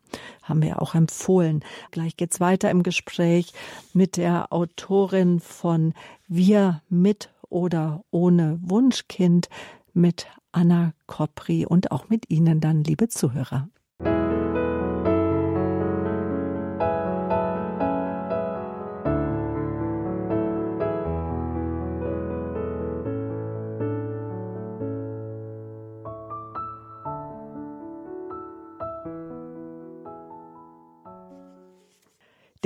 [0.42, 1.64] haben wir auch empfohlen.
[1.90, 3.52] Gleich geht's weiter im Gespräch
[3.92, 5.94] mit der Autorin von
[6.26, 9.48] Wir mit oder ohne Wunschkind
[9.94, 13.68] mit Anna Kopri und auch mit Ihnen dann, liebe Zuhörer.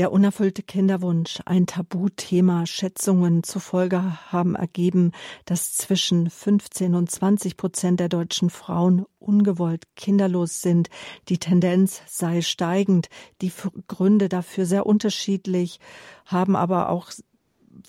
[0.02, 2.66] Der unerfüllte Kinderwunsch, ein Tabuthema.
[2.66, 5.12] Schätzungen zufolge haben ergeben,
[5.44, 10.90] dass zwischen 15 und 20 Prozent der deutschen Frauen ungewollt kinderlos sind.
[11.28, 13.10] Die Tendenz sei steigend.
[13.42, 13.52] Die
[13.86, 15.78] Gründe dafür sehr unterschiedlich,
[16.26, 17.12] haben aber auch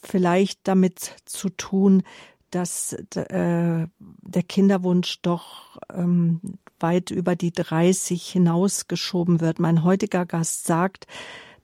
[0.03, 2.03] vielleicht damit zu tun,
[2.51, 6.41] dass äh, der Kinderwunsch doch ähm,
[6.79, 9.57] weit über die 30 hinausgeschoben wird.
[9.57, 11.07] Mein heutiger Gast sagt,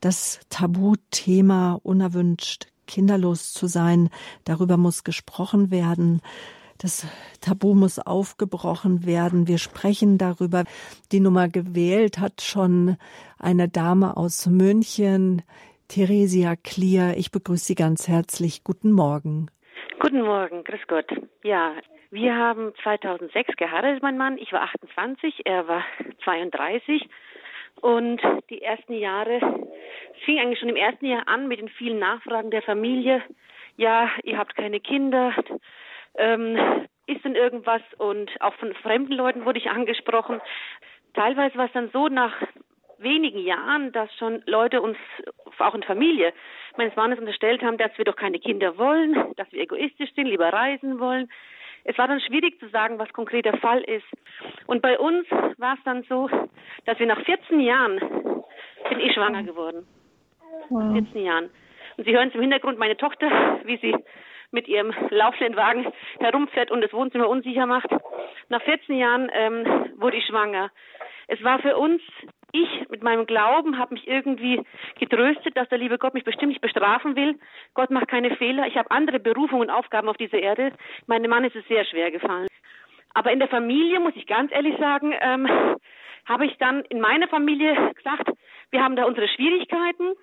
[0.00, 4.10] das Tabuthema unerwünscht kinderlos zu sein,
[4.44, 6.20] darüber muss gesprochen werden.
[6.78, 7.06] Das
[7.42, 9.46] Tabu muss aufgebrochen werden.
[9.46, 10.64] Wir sprechen darüber.
[11.12, 12.96] Die Nummer gewählt hat schon
[13.38, 15.42] eine Dame aus München,
[15.88, 17.14] Theresia Klier.
[17.18, 18.64] Ich begrüße Sie ganz herzlich.
[18.64, 19.50] Guten Morgen.
[20.00, 21.10] Guten Morgen, grüß Gott.
[21.42, 21.74] Ja,
[22.10, 24.38] wir haben 2006 geheiratet, mein Mann.
[24.38, 25.84] Ich war 28, er war
[26.24, 27.02] 32.
[27.82, 29.40] Und die ersten Jahre,
[30.24, 33.22] fing eigentlich schon im ersten Jahr an mit den vielen Nachfragen der Familie.
[33.76, 35.34] Ja, ihr habt keine Kinder.
[36.16, 37.82] Ähm, ist denn irgendwas?
[37.98, 40.40] Und auch von fremden Leuten wurde ich angesprochen.
[41.14, 42.34] Teilweise war es dann so nach
[42.98, 44.98] wenigen Jahren, dass schon Leute uns,
[45.58, 46.32] auch in Familie,
[46.76, 50.52] meines Mannes unterstellt haben, dass wir doch keine Kinder wollen, dass wir egoistisch sind, lieber
[50.52, 51.30] reisen wollen.
[51.84, 54.06] Es war dann schwierig zu sagen, was konkret der Fall ist.
[54.66, 56.28] Und bei uns war es dann so,
[56.84, 57.98] dass wir nach 14 Jahren
[58.88, 59.86] bin ich schwanger geworden.
[60.68, 60.92] Wow.
[60.92, 61.50] 14 Jahren.
[61.96, 63.94] Und Sie hören im Hintergrund meine Tochter, wie sie
[64.52, 67.90] mit ihrem laufenden Wagen herumfährt und das Wohnzimmer unsicher macht.
[68.48, 69.64] Nach 14 Jahren ähm,
[69.96, 70.70] wurde ich schwanger.
[71.28, 72.02] Es war für uns
[72.52, 74.60] ich mit meinem Glauben habe mich irgendwie
[74.98, 77.38] getröstet, dass der liebe Gott mich bestimmt nicht bestrafen will.
[77.74, 78.66] Gott macht keine Fehler.
[78.66, 80.72] Ich habe andere Berufungen und Aufgaben auf dieser Erde.
[81.06, 82.48] Meinem Mann ist es sehr schwer gefallen.
[83.14, 85.48] Aber in der Familie, muss ich ganz ehrlich sagen, ähm,
[86.26, 88.30] habe ich dann in meiner Familie gesagt,
[88.70, 90.14] wir haben da unsere Schwierigkeiten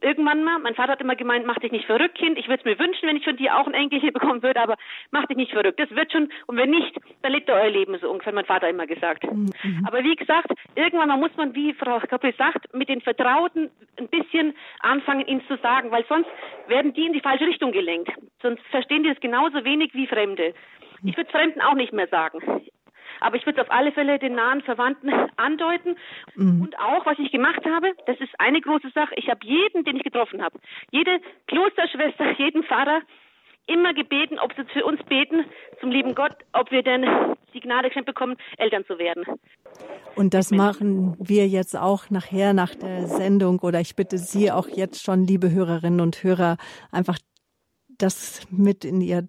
[0.00, 2.38] irgendwann mal, mein Vater hat immer gemeint, mach dich nicht verrückt, Kind.
[2.38, 4.60] Ich würde es mir wünschen, wenn ich von dir auch ein Enkel hier bekommen würde,
[4.60, 4.76] aber
[5.10, 5.78] mach dich nicht verrückt.
[5.78, 8.68] Das wird schon, und wenn nicht, dann lebt ihr euer Leben so ungefähr, mein Vater
[8.68, 9.24] immer gesagt.
[9.24, 9.50] Mhm.
[9.86, 14.08] Aber wie gesagt, irgendwann mal muss man, wie Frau Kappel sagt, mit den Vertrauten ein
[14.08, 16.30] bisschen anfangen, ihnen zu sagen, weil sonst
[16.68, 18.10] werden die in die falsche Richtung gelenkt.
[18.42, 20.54] Sonst verstehen die es genauso wenig wie Fremde.
[21.02, 22.40] Ich würde Fremden auch nicht mehr sagen.
[23.20, 25.96] Aber ich würde auf alle Fälle den nahen Verwandten andeuten.
[26.34, 26.62] Mhm.
[26.62, 29.14] Und auch, was ich gemacht habe, das ist eine große Sache.
[29.16, 30.58] Ich habe jeden, den ich getroffen habe,
[30.90, 33.02] jede Klosterschwester, jeden Pfarrer,
[33.66, 35.44] immer gebeten, ob sie für uns beten,
[35.80, 37.04] zum lieben Gott, ob wir denn
[37.54, 39.24] die Gnade geschenkt bekommen, Eltern zu werden.
[40.16, 44.68] Und das machen wir jetzt auch nachher nach der Sendung oder ich bitte Sie auch
[44.68, 46.56] jetzt schon, liebe Hörerinnen und Hörer,
[46.90, 47.18] einfach
[47.88, 49.28] das mit in Ihr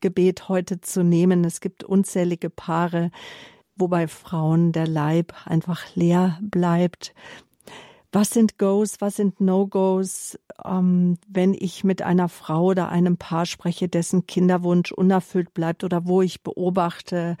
[0.00, 1.44] Gebet heute zu nehmen.
[1.44, 3.10] Es gibt unzählige Paare,
[3.76, 7.14] wobei Frauen der Leib einfach leer bleibt.
[8.10, 13.44] Was sind Goes, was sind No-Gos, ähm, wenn ich mit einer Frau oder einem Paar
[13.44, 17.36] spreche, dessen Kinderwunsch unerfüllt bleibt oder wo ich beobachte,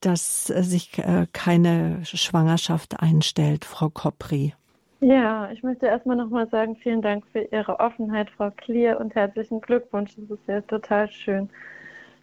[0.00, 4.54] dass sich äh, keine Schwangerschaft einstellt, Frau Kopri?
[5.00, 9.60] Ja, ich möchte erstmal nochmal sagen, vielen Dank für Ihre Offenheit, Frau Klier, und herzlichen
[9.60, 10.16] Glückwunsch.
[10.16, 11.50] Das ist ja total schön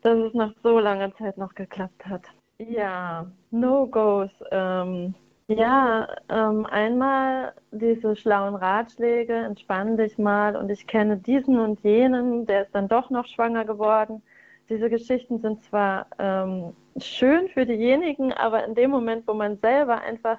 [0.02, 2.24] dass es nach so langer Zeit noch geklappt hat.
[2.60, 4.32] Ja, No-Gos.
[4.52, 5.16] Ähm,
[5.48, 12.46] ja, ähm, einmal diese schlauen Ratschläge, entspann dich mal und ich kenne diesen und jenen,
[12.46, 14.22] der ist dann doch noch schwanger geworden.
[14.70, 20.02] Diese Geschichten sind zwar ähm, schön für diejenigen, aber in dem Moment, wo man selber
[20.02, 20.38] einfach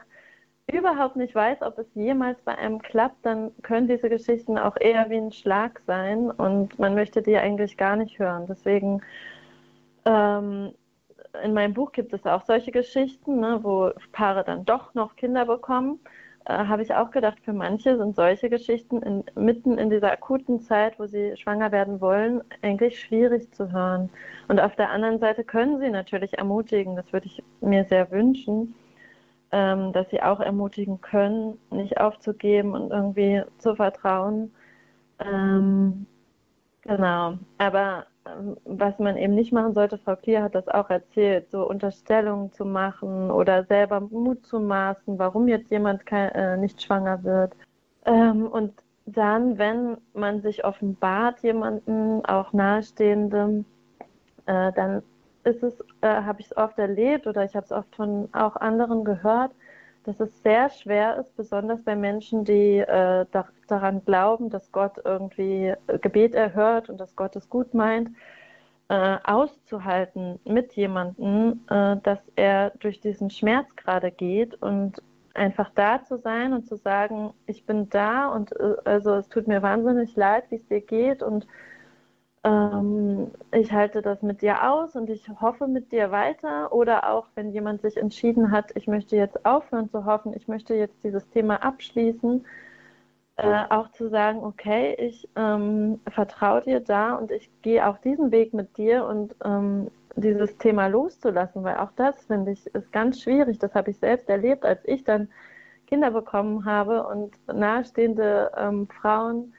[0.73, 5.11] überhaupt nicht weiß, ob es jemals bei einem klappt, dann können diese Geschichten auch eher
[5.11, 8.47] wie ein Schlag sein und man möchte die eigentlich gar nicht hören.
[8.49, 9.03] Deswegen
[10.05, 10.73] ähm,
[11.43, 15.47] in meinem Buch gibt es auch solche Geschichten, ne, wo Paare dann doch noch Kinder
[15.47, 16.01] bekommen.
[16.45, 20.61] Äh, Habe ich auch gedacht, für manche sind solche Geschichten in, mitten in dieser akuten
[20.61, 24.11] Zeit, wo sie schwanger werden wollen, eigentlich schwierig zu hören.
[24.49, 28.75] Und auf der anderen Seite können sie natürlich ermutigen, das würde ich mir sehr wünschen,
[29.53, 34.53] ähm, dass sie auch ermutigen können, nicht aufzugeben und irgendwie zu vertrauen.
[35.21, 36.07] Ähm,
[36.83, 38.07] genau, aber
[38.65, 42.65] was man eben nicht machen sollte, Frau Klier hat das auch erzählt, so Unterstellungen zu
[42.65, 47.55] machen oder selber Mut zu maßen, warum jetzt jemand kein, äh, nicht schwanger wird.
[48.07, 48.75] Ähm, und
[49.07, 53.65] dann, wenn man sich offenbart, jemanden, auch Nahestehendem,
[54.47, 55.03] äh, dann
[55.45, 58.57] ist es, äh, habe ich es oft erlebt oder ich habe es oft von auch
[58.57, 59.51] anderen gehört,
[60.05, 64.99] dass es sehr schwer ist, besonders bei Menschen, die äh, da, daran glauben, dass Gott
[65.05, 68.11] irgendwie äh, Gebet erhört und dass Gott es gut meint,
[68.89, 75.03] äh, auszuhalten mit jemandem, äh, dass er durch diesen Schmerz gerade geht und
[75.35, 79.47] einfach da zu sein und zu sagen, ich bin da und äh, also es tut
[79.47, 81.47] mir wahnsinnig leid, wie es dir geht und
[82.45, 86.73] ähm, ich halte das mit dir aus und ich hoffe mit dir weiter.
[86.73, 90.75] Oder auch, wenn jemand sich entschieden hat, ich möchte jetzt aufhören zu hoffen, ich möchte
[90.75, 92.45] jetzt dieses Thema abschließen,
[93.37, 98.31] äh, auch zu sagen, okay, ich ähm, vertraue dir da und ich gehe auch diesen
[98.33, 103.21] Weg mit dir und ähm, dieses Thema loszulassen, weil auch das, finde ich, ist ganz
[103.23, 103.59] schwierig.
[103.59, 105.29] Das habe ich selbst erlebt, als ich dann
[105.87, 109.55] Kinder bekommen habe und nahestehende ähm, Frauen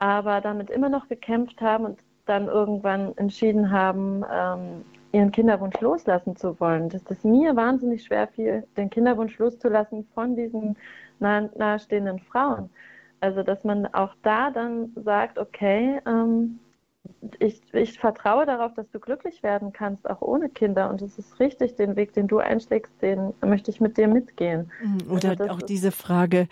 [0.00, 6.36] aber damit immer noch gekämpft haben und dann irgendwann entschieden haben, ähm, ihren Kinderwunsch loslassen
[6.36, 6.88] zu wollen.
[6.88, 10.76] Dass das mir wahnsinnig schwer fiel, den Kinderwunsch loszulassen von diesen
[11.20, 12.70] nah nahestehenden Frauen.
[13.20, 16.58] Also, dass man auch da dann sagt, okay, ähm,
[17.38, 20.88] ich, ich, vertraue darauf, dass du glücklich werden kannst, auch ohne Kinder.
[20.88, 24.70] Und es ist richtig, den Weg, den du einschlägst, den möchte ich mit dir mitgehen.
[24.82, 25.12] Mhm.
[25.12, 26.48] Oder also auch diese Frage,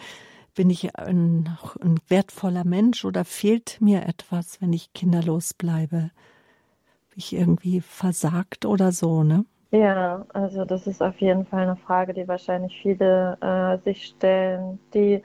[0.55, 6.11] bin ich ein, ein wertvoller Mensch oder fehlt mir etwas, wenn ich kinderlos bleibe?
[7.11, 9.45] Bin ich irgendwie versagt oder so, ne?
[9.71, 14.79] Ja, also das ist auf jeden Fall eine Frage, die wahrscheinlich viele äh, sich stellen.
[14.95, 15.23] Die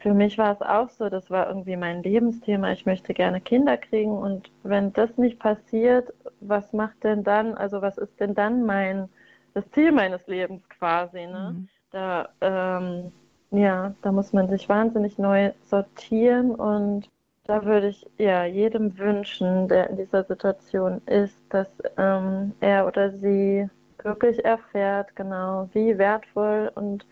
[0.00, 2.72] für mich war es auch so, das war irgendwie mein Lebensthema.
[2.72, 7.54] Ich möchte gerne Kinder kriegen und wenn das nicht passiert, was macht denn dann?
[7.54, 9.08] Also was ist denn dann mein
[9.54, 11.26] das Ziel meines Lebens quasi?
[11.26, 11.56] Ne?
[11.56, 11.68] Mhm.
[11.90, 13.12] Da ähm,
[13.50, 17.08] ja, da muss man sich wahnsinnig neu sortieren und
[17.44, 23.10] da würde ich ja jedem wünschen, der in dieser Situation ist, dass ähm, er oder
[23.10, 23.68] sie
[24.02, 27.06] wirklich erfährt, genau, wie wertvoll und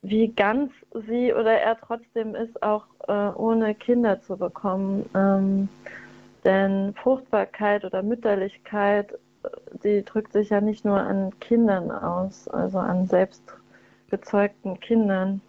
[0.00, 0.72] wie ganz
[1.06, 5.08] sie oder er trotzdem ist, auch äh, ohne Kinder zu bekommen.
[5.14, 5.68] Ähm,
[6.44, 9.14] denn Fruchtbarkeit oder Mütterlichkeit
[9.84, 13.42] die drückt sich ja nicht nur an Kindern aus, also an selbst
[14.12, 15.40] gezeugten Kindern,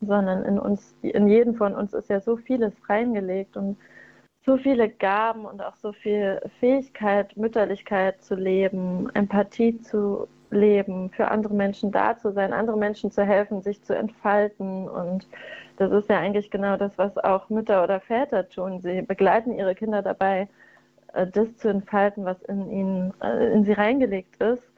[0.00, 3.76] sondern in uns, in jedem von uns ist ja so vieles reingelegt und
[4.44, 11.28] so viele Gaben und auch so viel Fähigkeit, Mütterlichkeit zu leben, Empathie zu leben, für
[11.28, 14.88] andere Menschen da zu sein, andere Menschen zu helfen, sich zu entfalten.
[14.88, 15.28] Und
[15.76, 18.80] das ist ja eigentlich genau das, was auch Mütter oder Väter tun.
[18.80, 20.48] Sie begleiten ihre Kinder dabei,
[21.12, 24.71] äh, das zu entfalten, was in ihnen, äh, in sie reingelegt ist,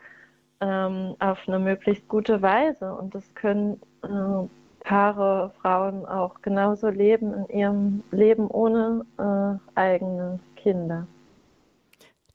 [0.65, 2.95] ähm, auf eine möglichst gute Weise.
[2.95, 4.49] Und das können äh,
[4.81, 11.07] Paare, Frauen auch genauso leben in ihrem Leben ohne äh, eigene Kinder.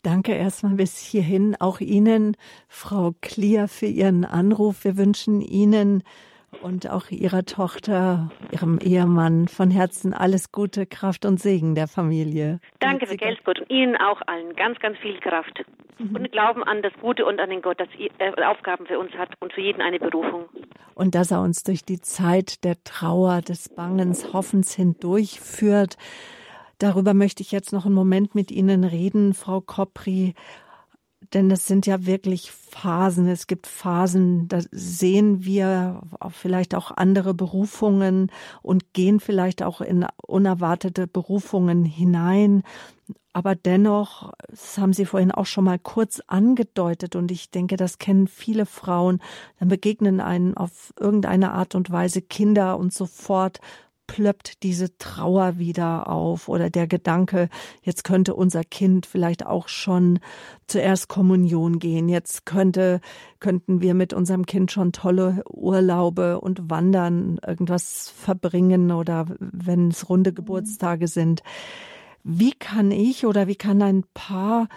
[0.01, 4.83] Danke erstmal bis hierhin auch Ihnen, Frau Klier, für Ihren Anruf.
[4.85, 6.03] Wir wünschen Ihnen
[6.61, 12.59] und auch Ihrer Tochter, Ihrem Ehemann von Herzen alles Gute, Kraft und Segen der Familie.
[12.79, 13.59] Danke für Geld, Gott.
[13.69, 15.63] Ihnen auch allen ganz, ganz viel Kraft.
[15.97, 16.15] Mhm.
[16.15, 19.13] Und Glauben an das Gute und an den Gott, dass er äh, Aufgaben für uns
[19.13, 20.45] hat und für jeden eine Berufung.
[20.95, 25.97] Und dass er uns durch die Zeit der Trauer, des Bangens, Hoffens hindurchführt.
[26.77, 30.33] Darüber möchte ich jetzt noch einen Moment mit Ihnen reden, Frau Kopri
[31.33, 33.27] denn es sind ja wirklich Phasen.
[33.27, 40.05] Es gibt Phasen, da sehen wir vielleicht auch andere Berufungen und gehen vielleicht auch in
[40.25, 42.63] unerwartete Berufungen hinein.
[43.31, 47.99] Aber dennoch, das haben Sie vorhin auch schon mal kurz angedeutet und ich denke, das
[47.99, 49.21] kennen viele Frauen,
[49.59, 53.59] dann begegnen einen auf irgendeine Art und Weise Kinder und sofort
[54.09, 57.47] plöppt diese Trauer wieder auf oder der Gedanke,
[57.83, 60.17] jetzt könnte unser Kind vielleicht auch schon
[60.65, 63.01] zuerst Kommunion gehen, jetzt könnte,
[63.39, 70.09] könnten wir mit unserem Kind schon tolle Urlaube und Wandern irgendwas verbringen oder wenn es
[70.09, 71.43] runde Geburtstage sind.
[72.23, 74.69] Wie kann ich oder wie kann ein Paar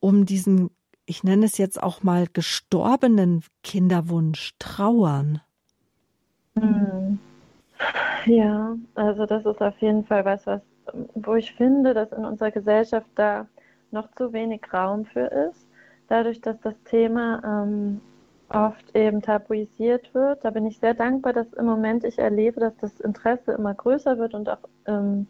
[0.00, 0.70] um diesen,
[1.04, 5.42] ich nenne es jetzt auch mal gestorbenen Kinderwunsch trauern?
[6.58, 7.18] Hm.
[8.24, 10.62] Ja, also das ist auf jeden Fall was, was,
[11.14, 13.46] wo ich finde, dass in unserer Gesellschaft da
[13.90, 15.68] noch zu wenig Raum für ist.
[16.08, 18.00] Dadurch, dass das Thema ähm,
[18.48, 20.44] oft eben tabuisiert wird.
[20.44, 24.18] Da bin ich sehr dankbar, dass im Moment ich erlebe, dass das Interesse immer größer
[24.18, 25.26] wird und auch ähm,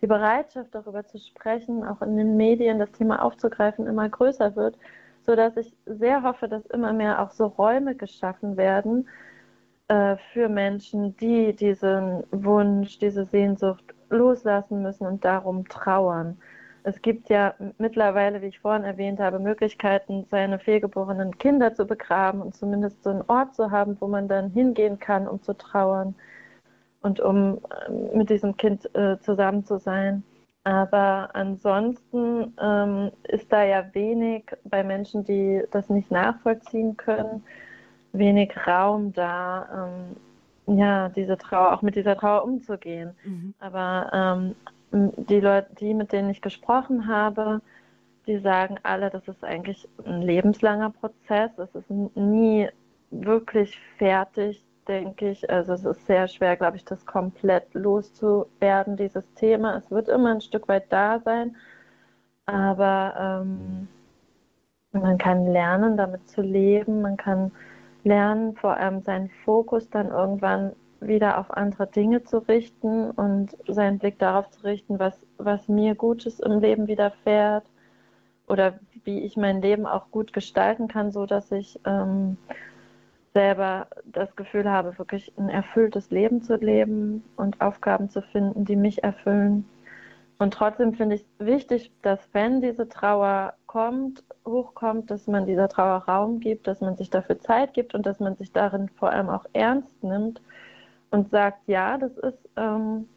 [0.00, 4.76] die Bereitschaft darüber zu sprechen, auch in den Medien das Thema aufzugreifen, immer größer wird,
[5.24, 9.08] sodass ich sehr hoffe, dass immer mehr auch so Räume geschaffen werden,
[9.88, 16.38] äh, für Menschen, die diesen Wunsch, diese Sehnsucht loslassen müssen und darum trauern.
[16.82, 22.40] Es gibt ja mittlerweile, wie ich vorhin erwähnt habe, Möglichkeiten, seine fehlgeborenen Kinder zu begraben
[22.40, 26.14] und zumindest so einen Ort zu haben, wo man dann hingehen kann, um zu trauern
[27.02, 27.58] und um
[27.88, 30.22] äh, mit diesem Kind äh, zusammen zu sein.
[30.64, 37.44] Aber ansonsten ähm, ist da ja wenig bei Menschen, die das nicht nachvollziehen können,
[38.18, 39.88] wenig Raum da,
[40.68, 43.14] ähm, ja, diese Trauer, auch mit dieser Trauer umzugehen.
[43.24, 43.54] Mhm.
[43.58, 44.10] Aber
[44.92, 47.60] ähm, die Leute, die, mit denen ich gesprochen habe,
[48.26, 51.50] die sagen alle, das ist eigentlich ein lebenslanger Prozess.
[51.58, 52.68] Es ist nie
[53.10, 55.48] wirklich fertig, denke ich.
[55.48, 59.76] Also es ist sehr schwer, glaube ich, das komplett loszuwerden, dieses Thema.
[59.76, 61.56] Es wird immer ein Stück weit da sein,
[62.46, 63.88] aber ähm,
[64.92, 67.02] man kann lernen, damit zu leben.
[67.02, 67.52] Man kann
[68.06, 73.98] lernen, vor allem seinen Fokus dann irgendwann wieder auf andere Dinge zu richten und seinen
[73.98, 77.66] Blick darauf zu richten, was, was mir Gutes im Leben widerfährt
[78.46, 82.38] oder wie ich mein Leben auch gut gestalten kann, so dass ich ähm,
[83.34, 88.76] selber das Gefühl habe, wirklich ein erfülltes Leben zu leben und Aufgaben zu finden, die
[88.76, 89.66] mich erfüllen.
[90.38, 95.68] Und trotzdem finde ich es wichtig, dass wenn diese Trauer kommt, hochkommt, dass man dieser
[95.68, 99.10] Trauer Raum gibt, dass man sich dafür Zeit gibt und dass man sich darin vor
[99.10, 100.42] allem auch ernst nimmt
[101.10, 103.08] und sagt, ja, das ist, ähm,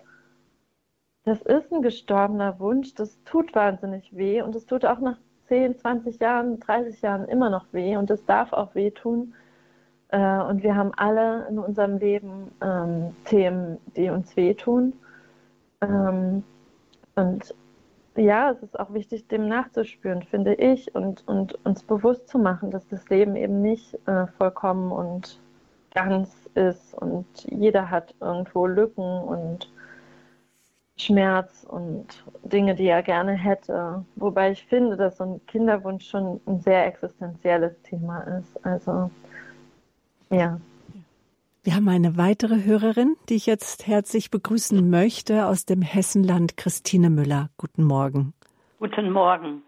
[1.25, 5.17] das ist ein gestorbener Wunsch, das tut wahnsinnig weh und es tut auch nach
[5.47, 9.33] 10, 20 Jahren, 30 Jahren immer noch weh und es darf auch wehtun.
[10.09, 14.93] Äh, und wir haben alle in unserem Leben ähm, Themen, die uns wehtun.
[15.81, 16.43] Ähm,
[17.19, 17.55] und
[18.15, 22.71] ja, es ist auch wichtig, dem nachzuspüren, finde ich, und, und uns bewusst zu machen,
[22.71, 25.39] dass das Leben eben nicht äh, vollkommen und
[25.93, 29.71] ganz ist und jeder hat irgendwo Lücken und
[30.97, 34.03] Schmerz und Dinge, die er gerne hätte.
[34.15, 38.65] Wobei ich finde, dass so ein Kinderwunsch schon ein sehr existenzielles Thema ist.
[38.65, 39.09] Also,
[40.29, 40.59] ja.
[41.69, 47.11] Wir haben eine weitere Hörerin, die ich jetzt herzlich begrüßen möchte aus dem Hessenland, Christine
[47.11, 47.51] Müller.
[47.57, 48.33] Guten Morgen.
[48.79, 49.61] Guten Morgen.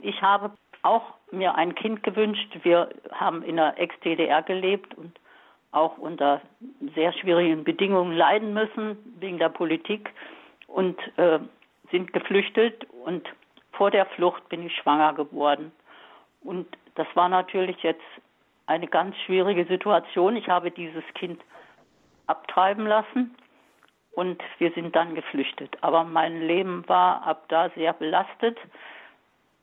[0.00, 0.50] Ich habe
[0.82, 2.48] auch mir ein Kind gewünscht.
[2.64, 5.20] Wir haben in der Ex-DDR gelebt und
[5.70, 6.40] auch unter
[6.96, 10.10] sehr schwierigen Bedingungen leiden müssen wegen der Politik
[10.66, 11.38] und äh,
[11.92, 13.24] sind geflüchtet und
[13.70, 15.70] vor der Flucht bin ich schwanger geworden.
[16.40, 16.66] Und
[16.96, 18.02] das war natürlich jetzt
[18.66, 20.36] eine ganz schwierige Situation.
[20.36, 21.40] Ich habe dieses Kind
[22.26, 23.34] abtreiben lassen
[24.12, 25.76] und wir sind dann geflüchtet.
[25.82, 28.58] Aber mein Leben war ab da sehr belastet,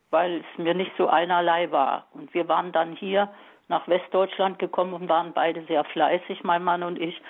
[0.09, 2.07] weil es mir nicht so einerlei war.
[2.13, 3.29] Und wir waren dann hier
[3.67, 7.21] nach Westdeutschland gekommen und waren beide sehr fleißig, mein Mann und ich,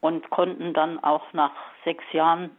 [0.00, 1.52] und konnten dann auch nach
[1.84, 2.50] sechs Jahren,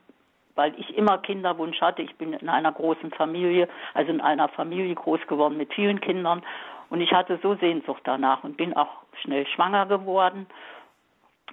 [0.55, 4.95] weil ich immer Kinderwunsch hatte, ich bin in einer großen Familie, also in einer Familie
[4.95, 6.43] groß geworden mit vielen Kindern
[6.89, 10.47] und ich hatte so Sehnsucht danach und bin auch schnell schwanger geworden.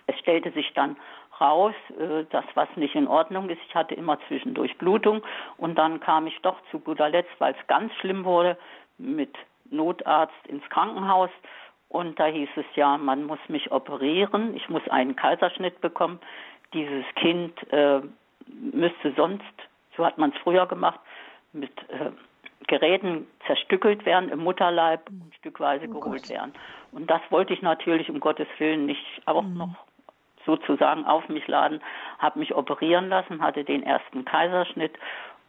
[0.07, 0.97] Es stellte sich dann
[1.41, 3.61] raus, äh, dass was nicht in Ordnung ist.
[3.69, 5.23] Ich hatte immer zwischendurch Blutung
[5.57, 8.57] und dann kam ich doch zu guter Letzt, weil es ganz schlimm wurde,
[8.99, 9.35] mit
[9.71, 11.31] Notarzt ins Krankenhaus
[11.89, 16.19] und da hieß es ja, man muss mich operieren, ich muss einen Kaiserschnitt bekommen.
[16.73, 18.01] Dieses Kind äh,
[18.47, 19.45] müsste sonst,
[19.97, 20.99] so hat man es früher gemacht,
[21.53, 22.11] mit äh,
[22.67, 26.31] Geräten zerstückelt werden im Mutterleib und stückweise oh geholt Gott.
[26.31, 26.53] werden.
[26.93, 29.59] Und das wollte ich natürlich um Gottes Willen nicht auch mhm.
[29.59, 29.77] noch
[30.47, 31.81] sozusagen auf mich laden,
[32.19, 34.93] habe mich operieren lassen, hatte den ersten Kaiserschnitt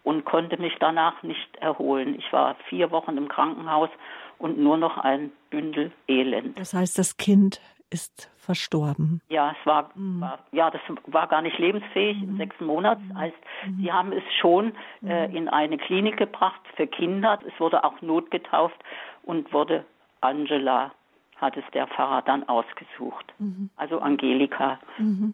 [0.03, 2.15] und konnte mich danach nicht erholen.
[2.17, 3.89] Ich war vier Wochen im Krankenhaus
[4.37, 6.57] und nur noch ein Bündel Elend.
[6.57, 7.59] Das heißt, das Kind
[7.89, 9.21] ist verstorben.
[9.29, 10.21] Ja, es war, mhm.
[10.21, 12.37] war, ja, das war gar nicht lebensfähig mhm.
[12.37, 13.01] sechs Monate.
[13.01, 13.17] Mhm.
[13.17, 13.77] Heißt, mhm.
[13.81, 14.73] sie haben es schon
[15.03, 15.35] äh, mhm.
[15.35, 17.39] in eine Klinik gebracht für Kinder.
[17.45, 18.77] Es wurde auch notgetauft
[19.23, 19.85] und wurde
[20.21, 20.91] Angela
[21.37, 23.33] hat es der Pfarrer dann ausgesucht.
[23.39, 23.69] Mhm.
[23.75, 24.79] Also Angelika.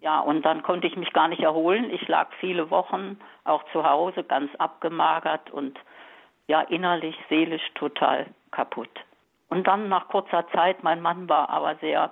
[0.01, 1.91] Ja, und dann konnte ich mich gar nicht erholen.
[1.91, 5.79] Ich lag viele Wochen auch zu Hause, ganz abgemagert und
[6.47, 8.89] ja, innerlich, seelisch total kaputt.
[9.49, 12.11] Und dann nach kurzer Zeit, mein Mann war aber sehr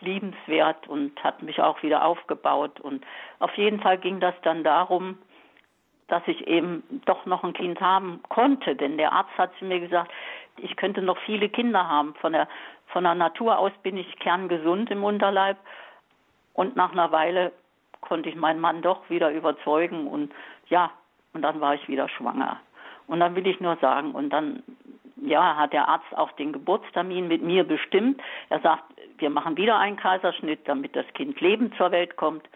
[0.00, 2.80] liebenswert und hat mich auch wieder aufgebaut.
[2.80, 3.04] Und
[3.38, 5.18] auf jeden Fall ging das dann darum,
[6.08, 8.76] dass ich eben doch noch ein Kind haben konnte.
[8.76, 10.12] Denn der Arzt hat zu mir gesagt,
[10.58, 12.14] ich könnte noch viele Kinder haben.
[12.20, 12.48] Von der
[12.88, 15.56] von der Natur aus bin ich kerngesund im Unterleib
[16.54, 17.52] und nach einer Weile
[18.00, 20.32] konnte ich meinen Mann doch wieder überzeugen und
[20.68, 20.90] ja,
[21.32, 22.60] und dann war ich wieder schwanger.
[23.06, 24.62] Und dann will ich nur sagen, und dann
[25.16, 28.20] ja, hat der Arzt auch den Geburtstermin mit mir bestimmt.
[28.48, 28.84] Er sagt,
[29.18, 32.48] wir machen wieder einen Kaiserschnitt, damit das Kind lebend zur Welt kommt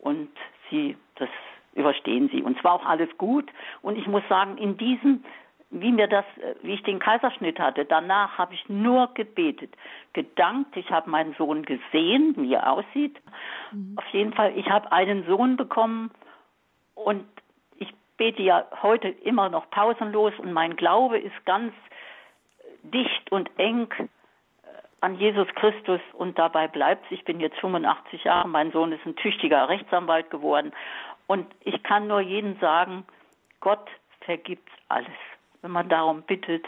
[0.00, 0.30] und
[0.70, 1.28] sie das
[1.74, 2.42] überstehen sie.
[2.42, 3.50] Und zwar auch alles gut.
[3.80, 5.24] Und ich muss sagen, in diesem
[5.72, 6.26] wie mir das,
[6.62, 9.74] wie ich den Kaiserschnitt hatte, danach habe ich nur gebetet,
[10.12, 10.76] gedankt.
[10.76, 13.18] Ich habe meinen Sohn gesehen, wie er aussieht.
[13.72, 13.94] Mhm.
[13.96, 16.10] Auf jeden Fall, ich habe einen Sohn bekommen
[16.94, 17.24] und
[17.76, 17.88] ich
[18.18, 21.72] bete ja heute immer noch pausenlos und mein Glaube ist ganz
[22.82, 23.88] dicht und eng
[25.02, 27.18] an Jesus Christus und dabei bleibt es.
[27.18, 30.72] Ich bin jetzt 85 Jahre, mein Sohn ist ein tüchtiger Rechtsanwalt geworden
[31.26, 33.04] und ich kann nur jedem sagen,
[33.60, 33.88] Gott
[34.20, 35.12] vergibt alles
[35.62, 36.66] wenn man darum bittet.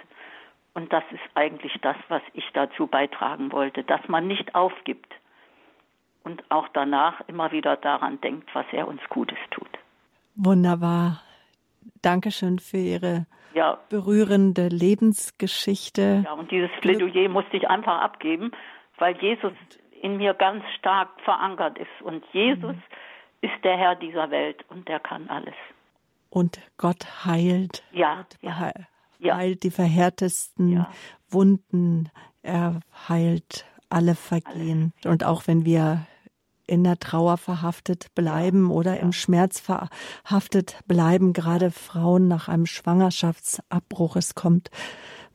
[0.72, 5.12] Und das ist eigentlich das, was ich dazu beitragen wollte, dass man nicht aufgibt
[6.24, 9.68] und auch danach immer wieder daran denkt, was er uns Gutes tut.
[10.34, 11.20] Wunderbar.
[12.02, 13.78] Dankeschön für Ihre ja.
[13.88, 16.22] berührende Lebensgeschichte.
[16.24, 18.52] Ja, und dieses Plädoyer musste ich einfach abgeben,
[18.98, 19.52] weil Jesus
[20.02, 22.02] in mir ganz stark verankert ist.
[22.02, 22.82] Und Jesus mhm.
[23.40, 25.54] ist der Herr dieser Welt und der kann alles
[26.34, 27.84] und Gott heilt.
[27.92, 28.74] Ja, Gott
[29.20, 29.36] ja.
[29.36, 30.90] heilt die verhärtesten ja.
[31.30, 32.10] Wunden.
[32.42, 34.92] Er heilt alle Vergehen.
[34.96, 35.12] Alles.
[35.12, 36.06] Und auch wenn wir
[36.66, 39.00] in der Trauer verhaftet bleiben ja, oder ja.
[39.00, 44.16] im Schmerz verhaftet bleiben, gerade Frauen nach einem Schwangerschaftsabbruch.
[44.16, 44.70] Es kommt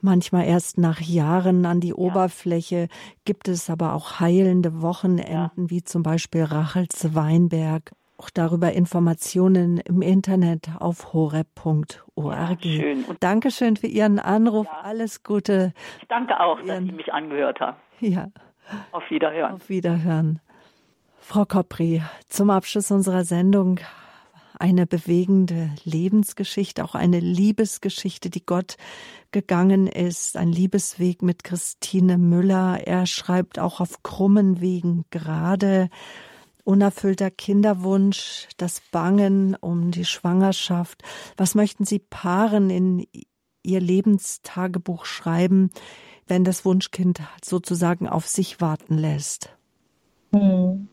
[0.02, 1.96] manchmal erst nach Jahren an die ja.
[1.96, 2.88] Oberfläche,
[3.26, 10.02] gibt es aber auch heilende Wochenenden, wie zum Beispiel Rachels Weinberg auch darüber Informationen im
[10.02, 12.62] Internet auf horeb.org.
[12.62, 13.06] Schön.
[13.22, 14.68] Dankeschön für Ihren Anruf.
[14.84, 15.74] Alles Gute.
[16.02, 16.68] Ich danke auch, Ihren...
[16.68, 17.78] dass Sie mich angehört haben.
[18.02, 18.28] Ja.
[18.92, 19.54] Auf Wiederhören.
[19.56, 20.42] Auf Wiederhören.
[21.32, 23.80] Frau Kopri, zum Abschluss unserer Sendung
[24.58, 28.78] eine bewegende Lebensgeschichte, auch eine Liebesgeschichte, die Gott
[29.30, 32.82] gegangen ist, ein Liebesweg mit Christine Müller.
[32.88, 35.92] Er schreibt auch auf krummen Wegen gerade
[36.64, 41.04] unerfüllter Kinderwunsch, das Bangen um die Schwangerschaft.
[41.38, 43.06] Was möchten Sie Paaren in
[43.62, 45.70] Ihr Lebenstagebuch schreiben,
[46.26, 49.56] wenn das Wunschkind sozusagen auf sich warten lässt?
[50.34, 50.89] Hm.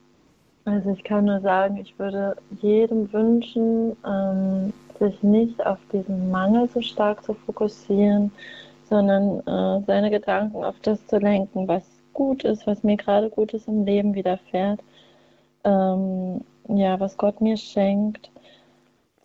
[0.66, 6.68] Also ich kann nur sagen, ich würde jedem wünschen, ähm, sich nicht auf diesen Mangel
[6.68, 8.32] so stark zu fokussieren,
[8.88, 13.68] sondern äh, seine Gedanken auf das zu lenken, was gut ist, was mir gerade Gutes
[13.68, 14.80] im Leben widerfährt,
[15.62, 18.28] ähm, ja, was Gott mir schenkt.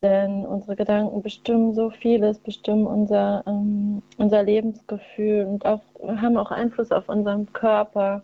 [0.03, 6.51] Denn unsere Gedanken bestimmen so vieles, bestimmen unser, ähm, unser Lebensgefühl und auch, haben auch
[6.51, 8.21] Einfluss auf unseren Körper.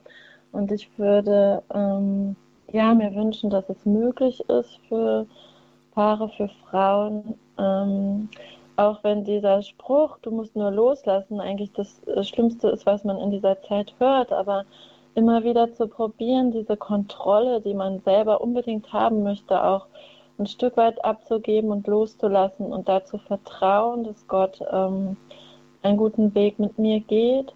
[0.51, 2.35] Und ich würde ähm,
[2.71, 5.25] ja, mir wünschen, dass es möglich ist für
[5.91, 8.29] Paare, für Frauen, ähm,
[8.75, 13.31] auch wenn dieser Spruch, du musst nur loslassen, eigentlich das Schlimmste ist, was man in
[13.31, 14.65] dieser Zeit hört, aber
[15.15, 19.87] immer wieder zu probieren, diese Kontrolle, die man selber unbedingt haben möchte, auch
[20.37, 25.17] ein Stück weit abzugeben und loszulassen und dazu vertrauen, dass Gott ähm,
[25.81, 27.53] einen guten Weg mit mir geht,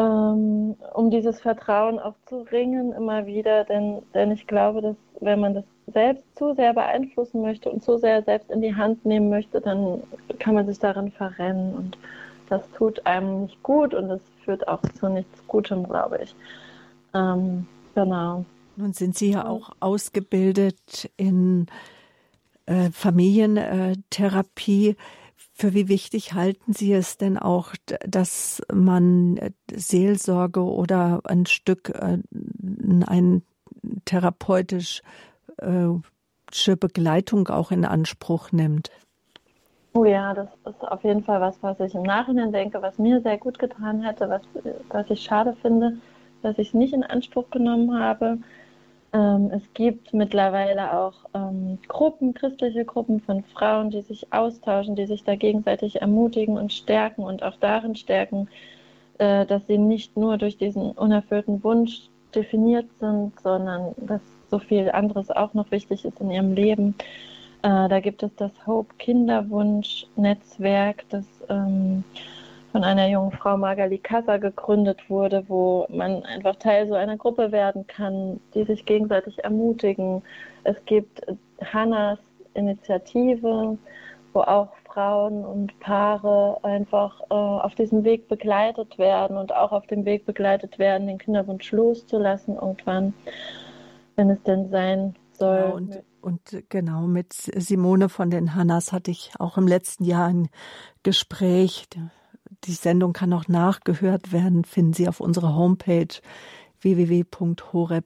[0.00, 5.40] ähm, um dieses Vertrauen auch zu ringen immer wieder, denn, denn ich glaube, dass wenn
[5.40, 9.28] man das selbst zu sehr beeinflussen möchte und zu sehr selbst in die Hand nehmen
[9.28, 10.02] möchte, dann
[10.38, 11.98] kann man sich darin verrennen und
[12.48, 16.34] das tut einem nicht gut und es führt auch zu nichts Gutem, glaube ich.
[17.12, 18.46] Ähm, genau.
[18.76, 21.66] Nun sind Sie ja auch ausgebildet in
[22.64, 24.96] äh, Familientherapie.
[25.60, 27.74] Für wie wichtig halten Sie es denn auch,
[28.06, 29.38] dass man
[29.70, 32.16] Seelsorge oder ein Stück, äh,
[33.06, 33.42] ein
[34.06, 35.02] therapeutisch
[35.58, 35.88] äh,
[36.76, 38.90] Begleitung auch in Anspruch nimmt?
[39.92, 43.20] Oh ja, das ist auf jeden Fall was, was ich im Nachhinein denke, was mir
[43.20, 44.40] sehr gut getan hätte, was,
[44.88, 45.98] was ich schade finde,
[46.40, 48.38] dass ich es nicht in Anspruch genommen habe.
[49.12, 55.06] Ähm, es gibt mittlerweile auch ähm, Gruppen, christliche Gruppen von Frauen, die sich austauschen, die
[55.06, 58.48] sich da gegenseitig ermutigen und stärken und auch darin stärken,
[59.18, 62.02] äh, dass sie nicht nur durch diesen unerfüllten Wunsch
[62.34, 66.94] definiert sind, sondern dass so viel anderes auch noch wichtig ist in ihrem Leben.
[67.62, 72.04] Äh, da gibt es das Hope Kinderwunsch Netzwerk, das ähm,
[72.72, 77.52] von einer jungen Frau Magali Kassa gegründet wurde, wo man einfach Teil so einer Gruppe
[77.52, 80.22] werden kann, die sich gegenseitig ermutigen.
[80.64, 81.22] Es gibt
[81.72, 82.18] Hannas
[82.54, 83.78] Initiative,
[84.32, 89.86] wo auch Frauen und Paare einfach äh, auf diesem Weg begleitet werden und auch auf
[89.86, 93.14] dem Weg begleitet werden, den Kinderwunsch loszulassen irgendwann
[94.20, 95.56] wenn es denn sein soll.
[95.56, 100.28] Genau, und, und genau mit Simone von den Hannas hatte ich auch im letzten Jahr
[100.28, 100.50] ein
[101.02, 101.88] Gespräch.
[102.64, 106.08] Die Sendung kann auch nachgehört werden, finden Sie auf unserer Homepage
[106.80, 108.04] www.horeb.org.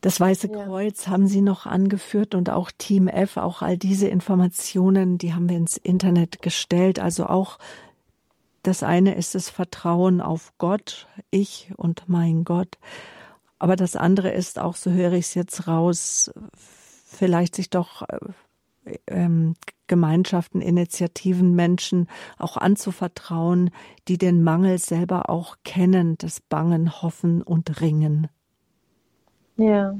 [0.00, 0.64] Das Weiße ja.
[0.64, 5.48] Kreuz haben Sie noch angeführt und auch Team F, auch all diese Informationen, die haben
[5.48, 6.98] wir ins Internet gestellt.
[6.98, 7.58] Also auch
[8.62, 12.78] das eine ist das Vertrauen auf Gott, ich und mein Gott.
[13.58, 16.30] Aber das andere ist auch, so höre ich es jetzt raus,
[17.04, 18.18] vielleicht sich doch äh,
[19.06, 19.54] ähm,
[19.86, 22.08] Gemeinschaften, Initiativen, Menschen
[22.38, 23.70] auch anzuvertrauen,
[24.08, 28.28] die den Mangel selber auch kennen, das Bangen, Hoffen und Ringen.
[29.56, 29.94] Ja.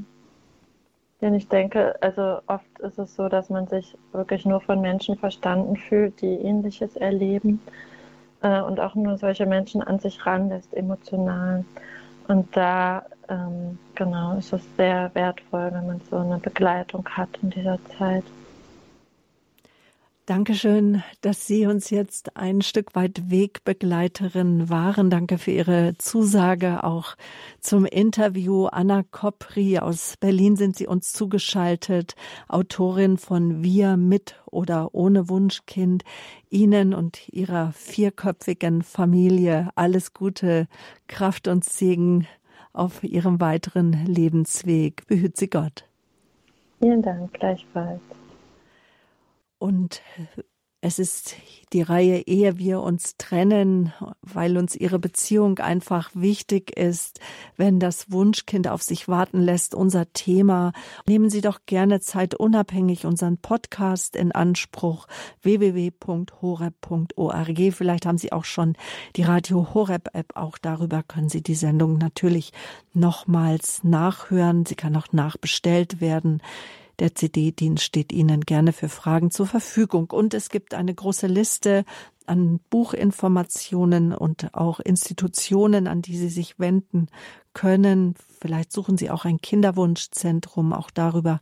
[1.21, 5.17] Denn ich denke, also oft ist es so, dass man sich wirklich nur von Menschen
[5.19, 7.61] verstanden fühlt, die Ähnliches erleben
[8.43, 11.65] äh, und auch nur solche Menschen an sich ranlässt, emotional.
[12.29, 17.51] Und da ähm, genau ist es sehr wertvoll, wenn man so eine Begleitung hat in
[17.51, 18.25] dieser Zeit.
[20.31, 25.11] Dankeschön, dass Sie uns jetzt ein Stück weit Wegbegleiterin waren.
[25.11, 27.17] Danke für Ihre Zusage auch
[27.59, 28.67] zum Interview.
[28.67, 32.15] Anna Kopri aus Berlin sind Sie uns zugeschaltet,
[32.47, 36.05] Autorin von Wir mit oder ohne Wunschkind.
[36.49, 40.69] Ihnen und Ihrer vierköpfigen Familie alles Gute,
[41.09, 42.29] Kraft und Segen
[42.73, 45.09] auf Ihrem weiteren Lebensweg.
[45.09, 45.89] Behüt Sie Gott.
[46.79, 48.01] Vielen Dank, gleichfalls.
[49.61, 50.03] Und
[50.81, 51.37] es ist
[51.75, 53.93] die Reihe, ehe wir uns trennen,
[54.23, 57.21] weil uns ihre Beziehung einfach wichtig ist,
[57.59, 60.73] wenn das Wunschkind auf sich warten lässt, unser Thema.
[61.07, 65.07] Nehmen Sie doch gerne Zeit unabhängig unseren Podcast in Anspruch
[65.43, 65.99] www.horeb.org.
[67.73, 68.75] Vielleicht haben Sie auch schon
[69.17, 70.35] die Radio Horeb App.
[70.35, 72.55] Auch darüber können Sie die Sendung natürlich
[72.95, 74.65] nochmals nachhören.
[74.65, 76.41] Sie kann auch nachbestellt werden.
[77.01, 80.11] Der CD-Dienst steht Ihnen gerne für Fragen zur Verfügung.
[80.11, 81.87] Und es gibt eine große Liste
[82.27, 87.07] an Buchinformationen und auch Institutionen, an die Sie sich wenden
[87.55, 88.17] können.
[88.41, 90.75] Vielleicht suchen Sie auch ein Kinderwunschzentrum.
[90.75, 91.41] Auch darüber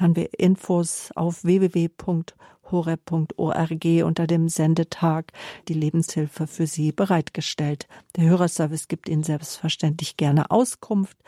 [0.00, 5.32] haben wir Infos auf www.horeb.org unter dem Sendetag
[5.68, 7.88] die Lebenshilfe für Sie bereitgestellt.
[8.16, 11.18] Der Hörerservice gibt Ihnen selbstverständlich gerne Auskunft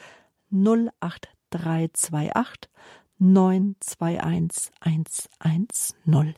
[0.51, 2.71] 08328
[3.19, 6.35] 921 110.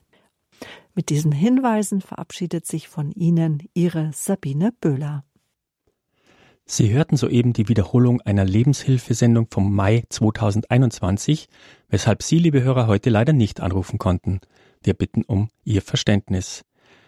[0.95, 5.25] Mit diesen Hinweisen verabschiedet sich von Ihnen Ihre Sabine Böhler.
[6.67, 11.49] Sie hörten soeben die Wiederholung einer Lebenshilfesendung vom Mai 2021,
[11.89, 14.41] weshalb Sie, liebe Hörer, heute leider nicht anrufen konnten.
[14.83, 16.65] Wir bitten um Ihr Verständnis.